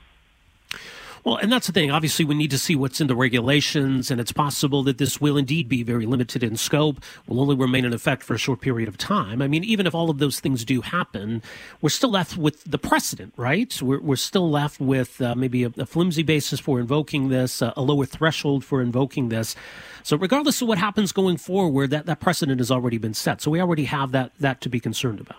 Well, 1.23 1.37
and 1.37 1.51
that's 1.51 1.67
the 1.67 1.73
thing. 1.73 1.91
Obviously, 1.91 2.23
we 2.25 2.35
need 2.35 2.51
to 2.51 2.57
see 2.57 2.75
what's 2.75 3.01
in 3.01 3.07
the 3.07 3.15
regulations, 3.15 4.09
and 4.09 4.21
it's 4.21 4.31
possible 4.31 4.83
that 4.83 4.97
this 4.97 5.19
will 5.19 5.37
indeed 5.37 5.67
be 5.67 5.83
very 5.83 6.05
limited 6.05 6.43
in 6.43 6.55
scope, 6.55 7.03
will 7.27 7.41
only 7.41 7.55
remain 7.55 7.85
in 7.85 7.93
effect 7.93 8.23
for 8.23 8.33
a 8.33 8.37
short 8.37 8.61
period 8.61 8.87
of 8.87 8.97
time. 8.97 9.41
I 9.41 9.47
mean, 9.47 9.63
even 9.63 9.85
if 9.85 9.93
all 9.93 10.09
of 10.09 10.19
those 10.19 10.39
things 10.39 10.63
do 10.63 10.81
happen, 10.81 11.41
we're 11.81 11.89
still 11.89 12.11
left 12.11 12.37
with 12.37 12.63
the 12.63 12.77
precedent, 12.77 13.33
right? 13.35 13.79
We're, 13.81 13.99
we're 13.99 14.15
still 14.15 14.49
left 14.49 14.79
with 14.79 15.21
uh, 15.21 15.35
maybe 15.35 15.63
a, 15.63 15.71
a, 15.77 15.85
flimsy 15.85 16.23
basis 16.23 16.59
for 16.59 16.79
invoking 16.79 17.29
this, 17.29 17.61
uh, 17.61 17.73
a 17.75 17.81
lower 17.81 18.05
threshold 18.05 18.63
for 18.63 18.81
invoking 18.81 19.29
this. 19.29 19.55
So, 20.03 20.15
regardless 20.17 20.61
of 20.61 20.67
what 20.67 20.77
happens 20.77 21.11
going 21.11 21.37
forward, 21.37 21.89
that, 21.89 22.05
that 22.05 22.19
precedent 22.19 22.59
has 22.59 22.71
already 22.71 22.97
been 22.97 23.13
set. 23.13 23.41
So, 23.41 23.51
we 23.51 23.59
already 23.59 23.85
have 23.85 24.11
that, 24.13 24.31
that 24.39 24.61
to 24.61 24.69
be 24.69 24.79
concerned 24.79 25.19
about. 25.19 25.37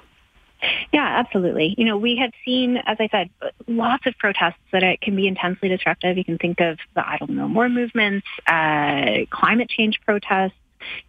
Yeah, 0.92 1.06
absolutely. 1.06 1.74
You 1.78 1.84
know, 1.84 1.96
we 1.96 2.16
have 2.16 2.32
seen, 2.44 2.76
as 2.76 2.96
I 3.00 3.08
said, 3.08 3.30
lots 3.66 4.06
of 4.06 4.16
protests 4.18 4.60
that 4.72 4.82
it 4.82 5.00
can 5.00 5.16
be 5.16 5.26
intensely 5.26 5.68
disruptive. 5.68 6.18
You 6.18 6.24
can 6.24 6.38
think 6.38 6.60
of 6.60 6.78
the 6.94 7.06
Idle 7.08 7.28
No 7.28 7.48
More 7.48 7.68
movements, 7.68 8.26
uh, 8.46 9.24
climate 9.30 9.68
change 9.68 10.00
protests, 10.04 10.54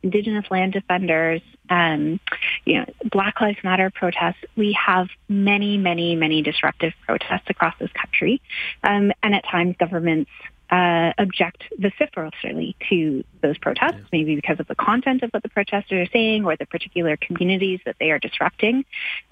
Indigenous 0.04 0.46
land 0.52 0.74
defenders, 0.74 1.42
um, 1.70 2.20
you 2.66 2.80
know, 2.80 2.86
Black 3.10 3.40
Lives 3.40 3.60
Matter 3.64 3.90
protests. 3.90 4.44
We 4.56 4.74
have 4.74 5.08
many, 5.30 5.78
many, 5.78 6.16
many 6.16 6.42
disruptive 6.42 6.94
protests 7.06 7.50
across 7.50 7.74
this 7.80 7.92
country, 7.94 8.42
um, 8.84 9.12
and 9.24 9.34
at 9.34 9.46
times 9.46 9.76
governments 9.80 10.30
uh, 10.72 11.12
object 11.18 11.64
vociferously 11.78 12.78
to 12.90 13.24
those 13.42 13.58
protests, 13.58 13.96
yeah. 13.98 14.06
maybe 14.14 14.36
because 14.36 14.60
of 14.60 14.68
the 14.68 14.76
content 14.76 15.22
of 15.22 15.30
what 15.32 15.44
the 15.44 15.50
protesters 15.50 16.08
are 16.08 16.12
saying 16.12 16.46
or 16.46 16.56
the 16.56 16.66
particular 16.66 17.18
communities 17.18 17.82
that 17.86 17.98
they 18.00 18.10
are 18.12 18.20
disrupting. 18.20 18.86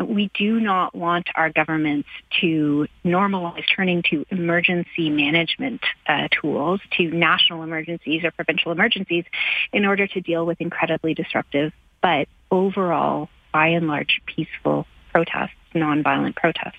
We 0.04 0.30
do 0.38 0.60
not 0.60 0.94
want 0.94 1.28
our 1.36 1.50
governments 1.50 2.10
to 2.42 2.88
normalize 3.06 3.64
turning 3.74 4.04
to 4.10 4.26
emergency 4.30 5.10
management 5.10 5.82
uh, 6.08 6.28
tools, 6.42 6.82
to 6.98 7.10
national 7.10 7.64
emergencies 7.64 8.26
or 8.26 8.32
provincial 8.32 8.74
emergencies 8.74 9.24
in 9.72 9.86
order 9.86 10.08
to 10.08 10.20
deal 10.20 10.46
with 10.46 10.60
incredibly 10.60 11.14
disruptive, 11.14 11.72
but 12.02 12.28
overall, 12.52 13.30
by 13.54 13.68
and 13.68 13.88
large, 13.88 14.22
peaceful 14.26 14.86
protests, 15.12 15.56
nonviolent 15.74 16.36
protests. 16.36 16.76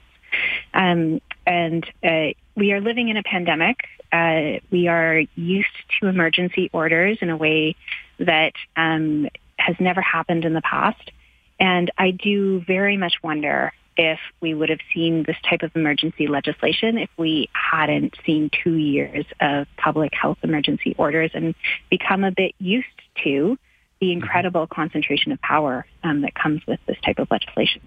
Um, 0.75 1.21
and 1.47 1.85
uh, 2.05 2.35
we 2.57 2.73
are 2.73 2.81
living 2.81 3.09
in 3.09 3.17
a 3.17 3.23
pandemic. 3.23 3.85
Uh, 4.13 4.61
we 4.71 4.89
are 4.89 5.23
used 5.35 5.69
to 6.01 6.09
emergency 6.09 6.71
orders 6.73 7.19
in 7.21 7.31
a 7.31 7.37
way 7.37 7.77
that 8.19 8.53
um, 8.77 9.29
has 9.57 9.77
never 9.79 10.01
happened 10.01 10.45
in 10.45 10.53
the 10.53 10.63
past. 10.63 11.11
And 11.59 11.91
I 11.97 12.11
do 12.11 12.63
very 12.67 12.97
much 12.97 13.15
wonder 13.23 13.73
if 13.97 14.19
we 14.41 14.55
would 14.55 14.71
have 14.71 14.79
seen 14.95 15.25
this 15.27 15.37
type 15.49 15.63
of 15.63 15.71
emergency 15.75 16.27
legislation 16.27 16.97
if 16.97 17.11
we 17.19 17.51
hadn't 17.53 18.15
seen 18.25 18.51
two 18.65 18.75
years 18.75 19.27
of 19.41 19.67
public 19.77 20.13
health 20.15 20.39
emergency 20.43 20.95
orders 20.97 21.31
and 21.35 21.55
become 21.91 22.25
a 22.25 22.31
bit 22.31 22.55
used 22.59 22.87
to 23.23 23.59
the 24.01 24.07
mm-hmm. 24.07 24.23
incredible 24.23 24.67
concentration 24.67 25.33
of 25.33 25.41
power 25.43 25.85
um, 26.03 26.23
that 26.23 26.35
comes 26.35 26.63
with 26.67 26.81
this 26.87 26.97
type 27.05 27.19
of 27.19 27.31
legislation. 27.31 27.83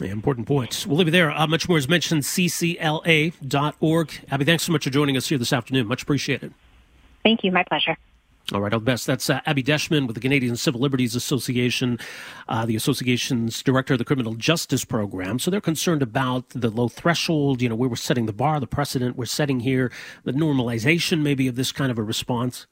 Yeah, 0.00 0.10
important 0.10 0.46
points. 0.46 0.86
We'll 0.86 0.96
leave 0.98 1.08
it 1.08 1.12
there. 1.12 1.30
Uh, 1.30 1.46
much 1.46 1.68
more 1.68 1.78
is 1.78 1.88
mentioned, 1.88 2.22
ccla.org. 2.22 4.20
Abby, 4.30 4.44
thanks 4.44 4.64
so 4.64 4.72
much 4.72 4.84
for 4.84 4.90
joining 4.90 5.16
us 5.16 5.28
here 5.28 5.38
this 5.38 5.52
afternoon. 5.52 5.86
Much 5.86 6.02
appreciated. 6.02 6.54
Thank 7.22 7.44
you. 7.44 7.52
My 7.52 7.62
pleasure. 7.62 7.96
All 8.52 8.60
right, 8.60 8.72
all 8.72 8.80
the 8.80 8.84
best. 8.84 9.06
That's 9.06 9.30
uh, 9.30 9.40
Abby 9.46 9.62
Deshman 9.62 10.06
with 10.06 10.14
the 10.14 10.20
Canadian 10.20 10.56
Civil 10.56 10.80
Liberties 10.80 11.14
Association, 11.14 11.98
uh, 12.48 12.66
the 12.66 12.74
association's 12.74 13.62
director 13.62 13.94
of 13.94 13.98
the 13.98 14.04
Criminal 14.04 14.34
Justice 14.34 14.84
Program. 14.84 15.38
So 15.38 15.50
they're 15.50 15.60
concerned 15.60 16.02
about 16.02 16.48
the 16.50 16.68
low 16.68 16.88
threshold, 16.88 17.62
you 17.62 17.68
know, 17.68 17.76
where 17.76 17.88
we're 17.88 17.96
setting 17.96 18.26
the 18.26 18.32
bar, 18.32 18.58
the 18.58 18.66
precedent 18.66 19.16
we're 19.16 19.26
setting 19.26 19.60
here, 19.60 19.92
the 20.24 20.32
normalization 20.32 21.22
maybe 21.22 21.46
of 21.46 21.54
this 21.54 21.70
kind 21.70 21.92
of 21.92 21.98
a 21.98 22.02
response. 22.02 22.66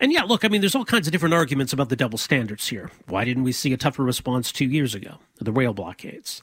And 0.00 0.12
yeah, 0.12 0.22
look, 0.22 0.44
I 0.44 0.48
mean, 0.48 0.62
there's 0.62 0.74
all 0.74 0.86
kinds 0.86 1.06
of 1.06 1.12
different 1.12 1.34
arguments 1.34 1.74
about 1.74 1.90
the 1.90 1.96
double 1.96 2.16
standards 2.16 2.66
here. 2.68 2.90
Why 3.06 3.24
didn't 3.24 3.44
we 3.44 3.52
see 3.52 3.72
a 3.74 3.76
tougher 3.76 4.02
response 4.02 4.50
two 4.50 4.64
years 4.64 4.94
ago? 4.94 5.18
The 5.38 5.52
rail 5.52 5.74
blockades. 5.74 6.42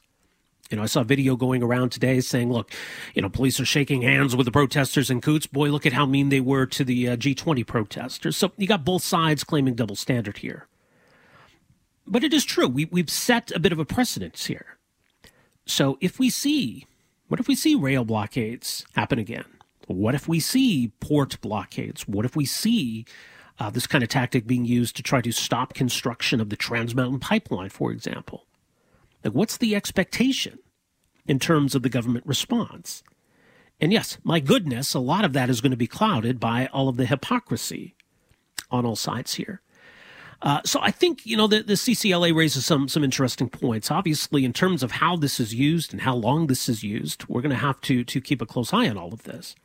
You 0.70 0.78
know, 0.78 0.84
I 0.84 0.88
saw 0.88 1.02
a 1.02 1.06
video 1.06 1.36
going 1.36 1.64
around 1.64 1.92
today 1.92 2.20
saying, 2.20 2.52
look, 2.52 2.72
you 3.16 3.22
know, 3.22 3.30
police 3.30 3.60
are 3.60 3.66
shaking 3.66 4.04
hands 4.04 4.36
with 4.36 4.46
the 4.46 4.52
protesters 4.52 5.10
in 5.10 5.22
Coutts. 5.22 5.48
Boy, 5.48 5.70
look 5.70 5.86
at 5.86 5.94
how 5.94 6.06
mean 6.06 6.30
they 6.30 6.42
were 6.42 6.66
to 6.68 6.84
the 6.84 7.10
uh, 7.10 7.16
G20 7.16 7.66
protesters. 7.66 8.38
So 8.38 8.52
you 8.58 8.68
got 8.68 8.86
both 8.86 9.02
sides 9.02 9.44
claiming 9.44 9.76
double 9.76 9.96
standard 9.96 10.40
here. 10.40 10.68
But 12.06 12.24
it 12.24 12.34
is 12.34 12.46
true. 12.46 12.68
We, 12.68 12.86
we've 12.86 13.10
set 13.10 13.52
a 13.52 13.60
bit 13.60 13.72
of 13.72 13.80
a 13.80 13.86
precedence 13.86 14.46
here. 14.46 14.78
So 15.66 15.98
if 16.00 16.20
we 16.20 16.30
see, 16.30 16.86
what 17.28 17.40
if 17.40 17.48
we 17.48 17.56
see 17.56 17.74
rail 17.74 18.06
blockades 18.06 18.86
happen 18.94 19.20
again? 19.20 19.46
What 19.88 20.16
if 20.16 20.28
we 20.28 20.42
see 20.42 20.92
port 21.00 21.40
blockades? 21.42 22.08
What 22.08 22.26
if 22.26 22.36
we 22.36 22.46
see 22.46 23.06
uh, 23.60 23.70
this 23.70 23.88
kind 23.88 24.04
of 24.04 24.10
tactic 24.10 24.46
being 24.46 24.66
used 24.66 24.96
to 24.96 25.04
try 25.04 25.22
to 25.22 25.32
stop 25.32 25.74
construction 25.74 26.40
of 26.40 26.50
the 26.50 26.56
Trans 26.56 26.94
Mountain 26.94 27.20
Pipeline, 27.20 27.70
for 27.70 27.92
example. 27.92 28.46
Like, 29.24 29.34
what's 29.34 29.58
the 29.58 29.76
expectation 29.76 30.60
in 31.26 31.40
terms 31.40 31.76
of 31.76 31.82
the 31.82 31.90
government 31.90 32.26
response? 32.26 33.04
And 33.80 33.92
yes, 33.92 34.18
my 34.24 34.40
goodness, 34.40 34.94
a 34.94 35.00
lot 35.00 35.26
of 35.26 35.34
that 35.34 35.50
is 35.50 35.62
going 35.62 35.72
to 35.72 35.78
be 35.78 35.88
clouded 35.88 36.40
by 36.40 36.68
all 36.68 36.90
of 36.90 36.98
the 36.98 37.06
hypocrisy 37.06 37.96
on 38.72 38.86
all 38.86 38.96
sides 38.96 39.36
here. 39.36 39.62
Uh, 40.42 40.62
so 40.64 40.80
I 40.82 40.92
think 40.92 41.26
you 41.26 41.36
know 41.36 41.48
the, 41.48 41.64
the 41.64 41.74
CCLA 41.74 42.36
raises 42.36 42.64
some 42.64 42.88
some 42.88 43.04
interesting 43.04 43.50
points. 43.50 43.90
Obviously, 43.90 44.46
in 44.46 44.54
terms 44.54 44.84
of 44.84 44.92
how 44.92 45.16
this 45.16 45.40
is 45.40 45.56
used 45.56 45.94
and 45.94 46.02
how 46.02 46.14
long 46.14 46.46
this 46.46 46.70
is 46.70 46.84
used, 46.84 47.28
we're 47.28 47.42
going 47.42 47.50
to 47.50 47.56
have 47.56 47.82
to 47.82 48.04
to 48.04 48.22
keep 48.22 48.40
a 48.40 48.46
close 48.46 48.72
eye 48.72 48.88
on 48.88 48.98
all 48.98 49.14
of 49.14 49.24
this 49.24 49.56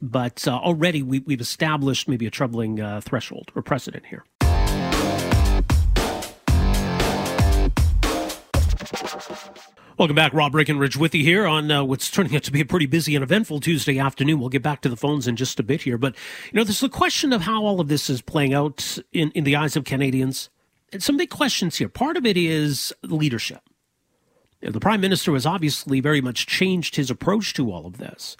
but 0.00 0.46
uh, 0.46 0.52
already 0.52 1.02
we, 1.02 1.22
have 1.30 1.40
established 1.40 2.08
maybe 2.08 2.26
a 2.26 2.30
troubling 2.30 2.80
uh, 2.80 3.00
threshold 3.00 3.50
or 3.54 3.62
precedent 3.62 4.06
here. 4.06 4.24
Welcome 9.96 10.16
back. 10.16 10.34
Rob 10.34 10.50
Breckenridge 10.50 10.96
with 10.96 11.14
you 11.14 11.22
here 11.22 11.46
on 11.46 11.70
uh, 11.70 11.84
what's 11.84 12.10
turning 12.10 12.34
out 12.34 12.42
to 12.42 12.50
be 12.50 12.60
a 12.60 12.64
pretty 12.64 12.86
busy 12.86 13.14
and 13.14 13.22
eventful 13.22 13.60
Tuesday 13.60 14.00
afternoon. 14.00 14.40
We'll 14.40 14.48
get 14.48 14.62
back 14.62 14.80
to 14.80 14.88
the 14.88 14.96
phones 14.96 15.28
in 15.28 15.36
just 15.36 15.60
a 15.60 15.62
bit 15.62 15.82
here. 15.82 15.96
But, 15.96 16.16
you 16.46 16.56
know, 16.56 16.64
there's 16.64 16.80
the 16.80 16.88
question 16.88 17.32
of 17.32 17.42
how 17.42 17.64
all 17.64 17.78
of 17.80 17.86
this 17.86 18.10
is 18.10 18.20
playing 18.20 18.52
out 18.54 18.98
in, 19.12 19.30
in 19.30 19.44
the 19.44 19.54
eyes 19.54 19.76
of 19.76 19.84
Canadians. 19.84 20.50
And 20.92 21.00
some 21.00 21.16
big 21.16 21.30
questions 21.30 21.76
here. 21.76 21.88
Part 21.88 22.16
of 22.16 22.26
it 22.26 22.36
is 22.36 22.92
leadership. 23.04 23.60
You 24.60 24.68
know, 24.68 24.72
the 24.72 24.80
Prime 24.80 25.00
Minister 25.00 25.32
has 25.34 25.46
obviously 25.46 26.00
very 26.00 26.20
much 26.20 26.48
changed 26.48 26.96
his 26.96 27.08
approach 27.08 27.54
to 27.54 27.70
all 27.70 27.86
of 27.86 27.98
this. 27.98 28.36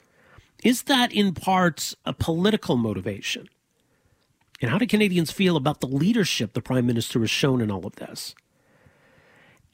Is 0.64 0.84
that 0.84 1.12
in 1.12 1.34
part 1.34 1.94
a 2.04 2.14
political 2.14 2.76
motivation? 2.76 3.48
And 4.60 4.70
how 4.70 4.78
do 4.78 4.86
Canadians 4.86 5.30
feel 5.30 5.56
about 5.56 5.80
the 5.80 5.86
leadership 5.86 6.54
the 6.54 6.62
Prime 6.62 6.86
Minister 6.86 7.20
has 7.20 7.30
shown 7.30 7.60
in 7.60 7.70
all 7.70 7.86
of 7.86 7.96
this? 7.96 8.34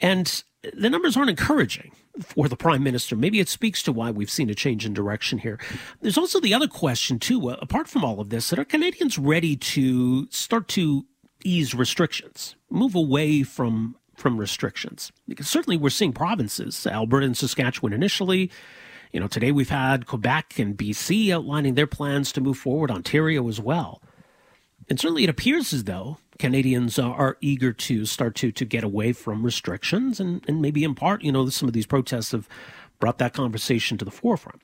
And 0.00 0.42
the 0.74 0.90
numbers 0.90 1.16
aren't 1.16 1.30
encouraging 1.30 1.92
for 2.20 2.48
the 2.48 2.56
Prime 2.56 2.82
Minister. 2.82 3.14
Maybe 3.14 3.38
it 3.38 3.48
speaks 3.48 3.82
to 3.84 3.92
why 3.92 4.10
we've 4.10 4.30
seen 4.30 4.50
a 4.50 4.54
change 4.54 4.84
in 4.84 4.92
direction 4.92 5.38
here. 5.38 5.60
There's 6.00 6.18
also 6.18 6.40
the 6.40 6.54
other 6.54 6.66
question, 6.66 7.20
too, 7.20 7.50
uh, 7.50 7.56
apart 7.62 7.86
from 7.86 8.04
all 8.04 8.20
of 8.20 8.30
this, 8.30 8.50
that 8.50 8.58
are 8.58 8.64
Canadians 8.64 9.16
ready 9.16 9.56
to 9.56 10.26
start 10.30 10.66
to 10.68 11.06
ease 11.44 11.74
restrictions, 11.74 12.56
move 12.68 12.94
away 12.94 13.42
from 13.42 13.96
from 14.20 14.38
restrictions? 14.38 15.10
Because 15.26 15.48
certainly 15.48 15.78
we're 15.78 15.90
seeing 15.90 16.12
provinces, 16.12 16.86
Alberta 16.86 17.26
and 17.26 17.36
Saskatchewan 17.36 17.94
initially, 17.94 18.50
you 19.12 19.20
know, 19.20 19.26
today 19.26 19.52
we've 19.52 19.70
had 19.70 20.06
Quebec 20.06 20.58
and 20.58 20.76
BC 20.76 21.30
outlining 21.30 21.74
their 21.74 21.86
plans 21.86 22.32
to 22.32 22.40
move 22.40 22.58
forward, 22.58 22.90
Ontario 22.90 23.48
as 23.48 23.60
well. 23.60 24.00
And 24.88 24.98
certainly 24.98 25.24
it 25.24 25.30
appears 25.30 25.72
as 25.72 25.84
though 25.84 26.18
Canadians 26.38 26.98
are 26.98 27.36
eager 27.40 27.72
to 27.72 28.06
start 28.06 28.34
to, 28.36 28.50
to 28.52 28.64
get 28.64 28.82
away 28.82 29.12
from 29.12 29.44
restrictions. 29.44 30.20
And, 30.20 30.44
and 30.48 30.60
maybe 30.60 30.84
in 30.84 30.94
part, 30.94 31.22
you 31.22 31.30
know, 31.30 31.48
some 31.48 31.68
of 31.68 31.74
these 31.74 31.86
protests 31.86 32.32
have 32.32 32.48
brought 32.98 33.18
that 33.18 33.32
conversation 33.32 33.98
to 33.98 34.04
the 34.04 34.10
forefront. 34.10 34.62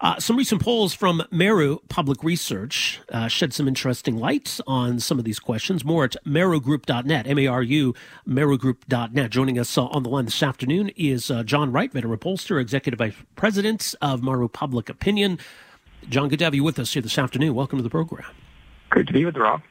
Uh, 0.00 0.20
some 0.20 0.36
recent 0.36 0.62
polls 0.62 0.94
from 0.94 1.22
Maru 1.30 1.78
Public 1.88 2.22
Research 2.22 3.00
uh, 3.10 3.28
shed 3.28 3.52
some 3.52 3.66
interesting 3.66 4.16
light 4.16 4.60
on 4.66 5.00
some 5.00 5.18
of 5.18 5.24
these 5.24 5.38
questions. 5.38 5.84
More 5.84 6.04
at 6.04 6.16
marugroup.net, 6.26 7.26
M-A-R-U, 7.26 7.94
marugroup.net. 8.28 9.30
Joining 9.30 9.58
us 9.58 9.76
uh, 9.78 9.86
on 9.86 10.02
the 10.02 10.08
line 10.08 10.26
this 10.26 10.42
afternoon 10.42 10.90
is 10.96 11.30
uh, 11.30 11.42
John 11.42 11.72
Wright, 11.72 11.92
veteran 11.92 12.18
pollster, 12.18 12.60
executive 12.60 12.98
vice 12.98 13.14
president 13.34 13.94
of 14.00 14.22
Maru 14.22 14.48
Public 14.48 14.88
Opinion. 14.88 15.38
John, 16.08 16.28
good 16.28 16.38
to 16.40 16.44
have 16.44 16.54
you 16.54 16.62
with 16.62 16.78
us 16.78 16.92
here 16.92 17.02
this 17.02 17.18
afternoon. 17.18 17.54
Welcome 17.54 17.78
to 17.78 17.82
the 17.82 17.90
program. 17.90 18.30
Great 18.90 19.06
to 19.08 19.12
be 19.12 19.24
with 19.24 19.34
you, 19.34 19.42
Rob. 19.42 19.62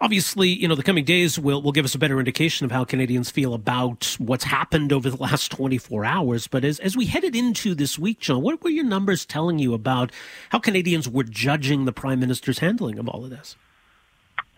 Obviously, 0.00 0.48
you 0.48 0.68
know, 0.68 0.74
the 0.74 0.82
coming 0.82 1.04
days 1.04 1.38
will, 1.38 1.62
will 1.62 1.72
give 1.72 1.84
us 1.84 1.94
a 1.94 1.98
better 1.98 2.18
indication 2.18 2.64
of 2.64 2.70
how 2.70 2.84
Canadians 2.84 3.30
feel 3.30 3.54
about 3.54 4.16
what's 4.18 4.44
happened 4.44 4.92
over 4.92 5.10
the 5.10 5.16
last 5.16 5.50
24 5.50 6.04
hours. 6.04 6.46
But 6.46 6.64
as, 6.64 6.78
as 6.80 6.96
we 6.96 7.06
headed 7.06 7.34
into 7.34 7.74
this 7.74 7.98
week, 7.98 8.20
John, 8.20 8.42
what 8.42 8.62
were 8.62 8.70
your 8.70 8.84
numbers 8.84 9.24
telling 9.24 9.58
you 9.58 9.74
about 9.74 10.12
how 10.50 10.58
Canadians 10.58 11.08
were 11.08 11.24
judging 11.24 11.84
the 11.84 11.92
Prime 11.92 12.20
Minister's 12.20 12.58
handling 12.58 12.98
of 12.98 13.08
all 13.08 13.24
of 13.24 13.30
this? 13.30 13.56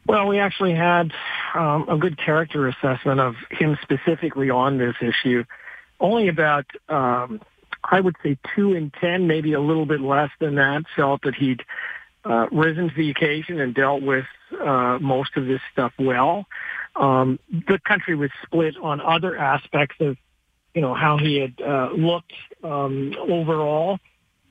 Well, 0.07 0.27
we 0.27 0.39
actually 0.39 0.75
had 0.75 1.13
um, 1.55 1.89
a 1.89 1.97
good 1.97 2.19
character 2.19 2.67
assessment 2.69 3.21
of 3.21 3.37
him 3.51 3.79
specifically 3.83 4.51
on 4.51 4.79
this 4.79 4.97
issue. 5.01 5.45
Only 6.01 6.29
about, 6.29 6.67
um, 6.89 7.41
I 7.85 8.01
would 8.01 8.17
say, 8.23 8.39
two 8.55 8.73
in 8.73 8.91
ten, 9.01 9.27
maybe 9.27 9.53
a 9.53 9.61
little 9.61 9.87
bit 9.87 10.01
less 10.01 10.31
than 10.39 10.55
that, 10.57 10.85
felt 10.97 11.23
that 11.23 11.35
he'd 11.35 11.63
uh, 12.25 12.47
risen 12.53 12.89
to 12.89 12.95
the 12.95 13.11
occasion 13.11 13.61
and 13.61 13.75
dealt 13.75 14.03
with 14.03 14.27
uh, 14.61 14.99
most 15.01 15.37
of 15.37 15.47
this 15.47 15.61
stuff 15.73 15.93
well. 15.99 16.47
Um, 16.97 17.39
the 17.51 17.79
country 17.85 18.15
was 18.17 18.31
split 18.43 18.77
on 18.83 19.01
other 19.01 19.37
aspects 19.37 19.97
of, 20.01 20.17
you 20.75 20.81
know, 20.81 20.95
how 20.95 21.19
he 21.19 21.37
had 21.37 21.55
uh, 21.61 21.91
looked 21.93 22.33
um, 22.63 23.15
overall. 23.19 23.99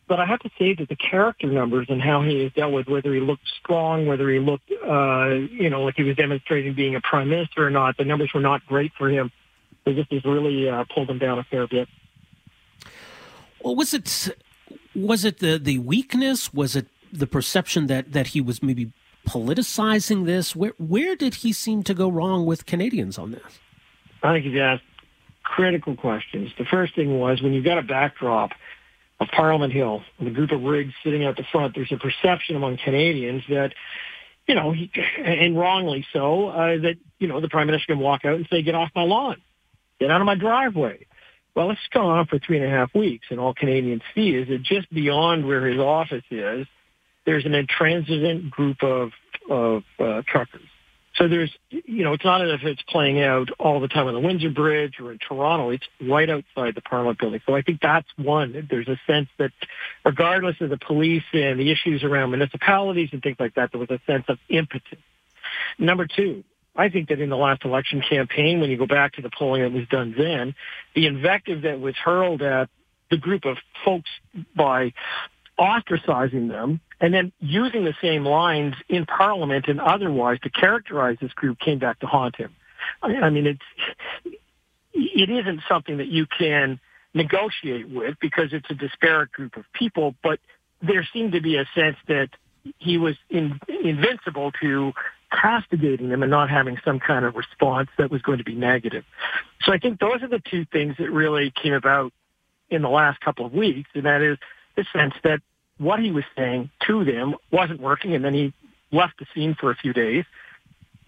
But 0.08 0.20
I 0.20 0.26
have 0.26 0.40
to 0.40 0.50
say 0.58 0.74
that 0.74 0.90
the 0.90 0.96
character 0.96 1.46
numbers 1.46 1.86
and 1.90 2.02
how 2.02 2.24
he 2.24 2.42
has 2.44 2.52
dealt 2.54 2.74
with 2.74 2.88
whether 2.88 3.14
he 3.14 3.20
looked 3.20 3.48
strong, 3.62 4.08
whether 4.08 4.28
he 4.30 4.40
looked, 4.40 4.72
uh, 4.72 5.28
you 5.52 5.70
know, 5.70 5.84
like 5.84 5.96
he 5.96 6.04
was 6.04 6.16
demonstrating 6.16 6.74
being 6.74 6.96
a 6.96 7.02
prime 7.02 7.30
minister 7.30 7.68
or 7.68 7.70
not, 7.70 7.96
the 7.98 8.06
numbers 8.06 8.32
were 8.34 8.42
not 8.42 8.66
great 8.66 8.92
for 8.98 9.08
him. 9.08 9.32
They 9.86 9.94
just 9.94 10.12
has 10.12 10.26
really 10.26 10.68
uh, 10.68 10.86
pulled 10.94 11.10
him 11.10 11.20
down 11.20 11.38
a 11.38 11.44
fair 11.44 11.68
bit. 11.68 11.88
Well, 13.62 13.76
was 13.76 13.94
it 13.94 14.36
was 14.96 15.26
it 15.26 15.40
the 15.40 15.60
the 15.60 15.78
weakness? 15.78 16.54
Was 16.54 16.76
it 16.76 16.88
the 17.12 17.28
perception 17.28 17.88
that 17.88 18.14
that 18.14 18.28
he 18.28 18.42
was 18.42 18.62
maybe 18.64 18.92
politicizing 19.28 20.26
this? 20.26 20.56
Where 20.56 20.74
where 20.78 21.16
did 21.16 21.36
he 21.36 21.54
seem 21.54 21.84
to 21.84 21.94
go 21.94 22.10
wrong 22.10 22.46
with 22.46 22.66
Canadians 22.66 23.18
on 23.18 23.32
this? 23.32 23.60
I 24.24 24.34
think 24.34 24.46
he's 24.46 24.60
asked 24.60 24.84
critical 25.44 25.96
questions. 25.96 26.52
The 26.58 26.66
first 26.66 26.96
thing 26.96 27.20
was 27.20 27.42
when 27.42 27.54
you've 27.54 27.66
got 27.66 27.78
a 27.78 27.84
backdrop 27.84 28.52
of 29.20 29.28
Parliament 29.30 29.74
Hill 29.74 30.04
and 30.18 30.28
a 30.28 30.32
group 30.32 30.52
of 30.52 30.62
rigs 30.62 30.94
sitting 31.04 31.26
out 31.26 31.38
the 31.38 31.44
front, 31.52 31.76
there's 31.76 31.92
a 31.92 31.98
perception 31.98 32.56
among 32.56 32.78
Canadians 32.78 33.44
that, 33.50 33.74
you 34.48 34.56
know, 34.56 34.72
he, 34.72 34.92
and 35.24 35.58
wrongly 35.58 36.06
so, 36.14 36.50
uh, 36.50 36.78
that, 36.78 36.96
you 37.18 37.28
know, 37.28 37.42
the 37.42 37.50
Prime 37.50 37.68
Minister 37.68 37.94
can 37.94 38.00
walk 38.00 38.26
out 38.26 38.36
and 38.36 38.48
say, 38.50 38.62
get 38.62 38.76
off 38.76 38.90
my 38.96 39.04
lawn, 39.04 39.38
get 40.00 40.12
out 40.12 40.22
of 40.22 40.26
my 40.26 40.36
driveway. 40.36 41.06
Well, 41.56 41.72
it's 41.72 41.82
gone 41.92 42.20
on 42.20 42.28
for 42.28 42.40
three 42.40 42.58
and 42.58 42.66
a 42.66 42.70
half 42.70 42.94
weeks, 42.94 43.28
and 43.30 43.40
all 43.40 43.54
Canadians 43.54 44.04
see 44.16 44.30
is 44.30 44.48
that 44.48 44.62
just 44.64 44.90
beyond 44.94 45.46
where 45.46 45.66
his 45.66 45.80
office 45.80 46.24
is, 46.32 46.68
there's 47.30 47.46
an 47.46 47.54
intransigent 47.54 48.50
group 48.50 48.82
of 48.82 49.12
of 49.52 49.84
uh, 50.00 50.24
truckers. 50.26 50.68
So 51.16 51.28
there's, 51.28 51.52
you 51.70 52.04
know, 52.04 52.14
it's 52.14 52.26
not 52.26 52.42
as 52.42 52.60
if 52.60 52.64
it's 52.64 52.82
playing 52.84 53.22
out 53.22 53.50
all 53.60 53.80
the 53.80 53.88
time 53.88 54.08
on 54.08 54.16
the 54.16 54.20
Windsor 54.20 54.50
Bridge 54.50 54.96
or 55.00 55.12
in 55.12 55.20
Toronto. 55.20 55.70
It's 55.70 55.86
right 56.02 56.28
outside 56.28 56.74
the 56.74 56.82
Parliament 56.82 57.20
building. 57.20 57.42
So 57.46 57.56
I 57.56 57.62
think 57.62 57.82
that's 57.82 58.08
one. 58.18 58.68
There's 58.68 58.88
a 58.88 59.00
sense 59.06 59.28
that 59.38 59.52
regardless 60.04 60.56
of 60.60 60.72
the 60.72 60.78
police 60.78 61.24
and 61.34 61.60
the 61.60 61.70
issues 61.72 62.04
around 62.04 62.32
municipalities 62.32 63.10
and 63.12 63.22
things 63.22 63.38
like 63.40 63.54
that, 63.56 63.72
there 63.72 63.80
was 63.80 63.92
a 63.92 64.00
sense 64.08 64.26
of 64.28 64.40
impotence. 64.50 65.02
Number 65.78 66.08
two, 66.08 66.44
I 66.76 66.90
think 66.90 67.10
that 67.10 67.20
in 67.20 67.30
the 67.30 67.38
last 67.38 67.64
election 67.64 68.02
campaign, 68.02 68.60
when 68.60 68.72
you 68.72 68.78
go 68.78 68.88
back 68.88 69.14
to 69.14 69.22
the 69.22 69.30
polling 69.30 69.62
that 69.62 69.72
was 69.72 69.88
done 69.90 70.16
then, 70.18 70.56
the 70.96 71.06
invective 71.06 71.62
that 71.64 71.80
was 71.80 71.96
hurled 71.96 72.42
at 72.42 72.70
the 73.12 73.18
group 73.18 73.46
of 73.46 73.58
folks 73.86 74.10
by 74.56 74.94
ostracizing 75.60 76.50
them 76.50 76.80
and 77.02 77.14
then 77.14 77.32
using 77.40 77.84
the 77.84 77.94
same 78.02 78.26
lines 78.26 78.76
in 78.88 79.06
Parliament 79.06 79.66
and 79.68 79.80
otherwise 79.80 80.40
to 80.42 80.50
characterize 80.50 81.18
this 81.22 81.34
group 81.34 81.60
came 81.60 81.80
back 81.80 82.00
to 82.00 82.08
haunt 82.08 82.36
him. 82.36 82.56
I 83.02 83.30
mean, 83.30 83.46
it's 83.46 84.36
it 84.94 85.30
isn't 85.30 85.62
something 85.68 85.98
that 85.98 86.08
you 86.08 86.26
can 86.26 86.80
negotiate 87.14 87.90
with 87.90 88.16
because 88.20 88.54
it's 88.54 88.70
a 88.70 88.74
disparate 88.74 89.32
group 89.32 89.58
of 89.58 89.66
people, 89.74 90.16
but 90.24 90.40
there 90.82 91.08
seemed 91.14 91.34
to 91.34 91.42
be 91.42 91.58
a 91.58 91.66
sense 91.76 91.98
that 92.08 92.30
he 92.78 92.98
was 92.98 93.16
in, 93.30 93.60
invincible 93.84 94.52
to 94.62 94.94
castigating 95.32 96.10
them 96.10 96.24
and 96.24 96.32
not 96.32 96.50
having 96.50 96.78
some 96.84 97.00
kind 97.00 97.26
of 97.26 97.36
response 97.36 97.90
that 97.98 98.10
was 98.10 98.22
going 98.22 98.38
to 98.40 98.44
be 98.44 98.56
negative. 98.56 99.04
So 99.62 99.72
I 99.72 99.78
think 99.78 100.00
those 100.00 100.24
are 100.24 100.28
the 100.28 100.42
two 100.50 100.66
things 100.66 100.96
that 100.98 101.12
really 101.12 101.52
came 101.52 101.74
about 101.74 102.14
in 102.70 102.82
the 102.82 102.90
last 102.90 103.20
couple 103.22 103.46
of 103.46 103.54
weeks, 103.54 103.90
and 103.94 104.06
that 104.06 104.22
is 104.22 104.38
the 104.80 104.86
sense 104.98 105.14
that 105.24 105.42
what 105.78 106.00
he 106.00 106.12
was 106.12 106.24
saying 106.38 106.70
to 106.88 107.04
them 107.04 107.36
wasn't 107.52 107.82
working, 107.82 108.16
and 108.16 108.24
then 108.24 108.34
he 108.34 108.54
left 108.92 109.20
the 109.20 109.26
scene 109.34 109.56
for 109.60 109.72
a 109.72 109.76
few 109.76 109.94
days. 109.94 110.24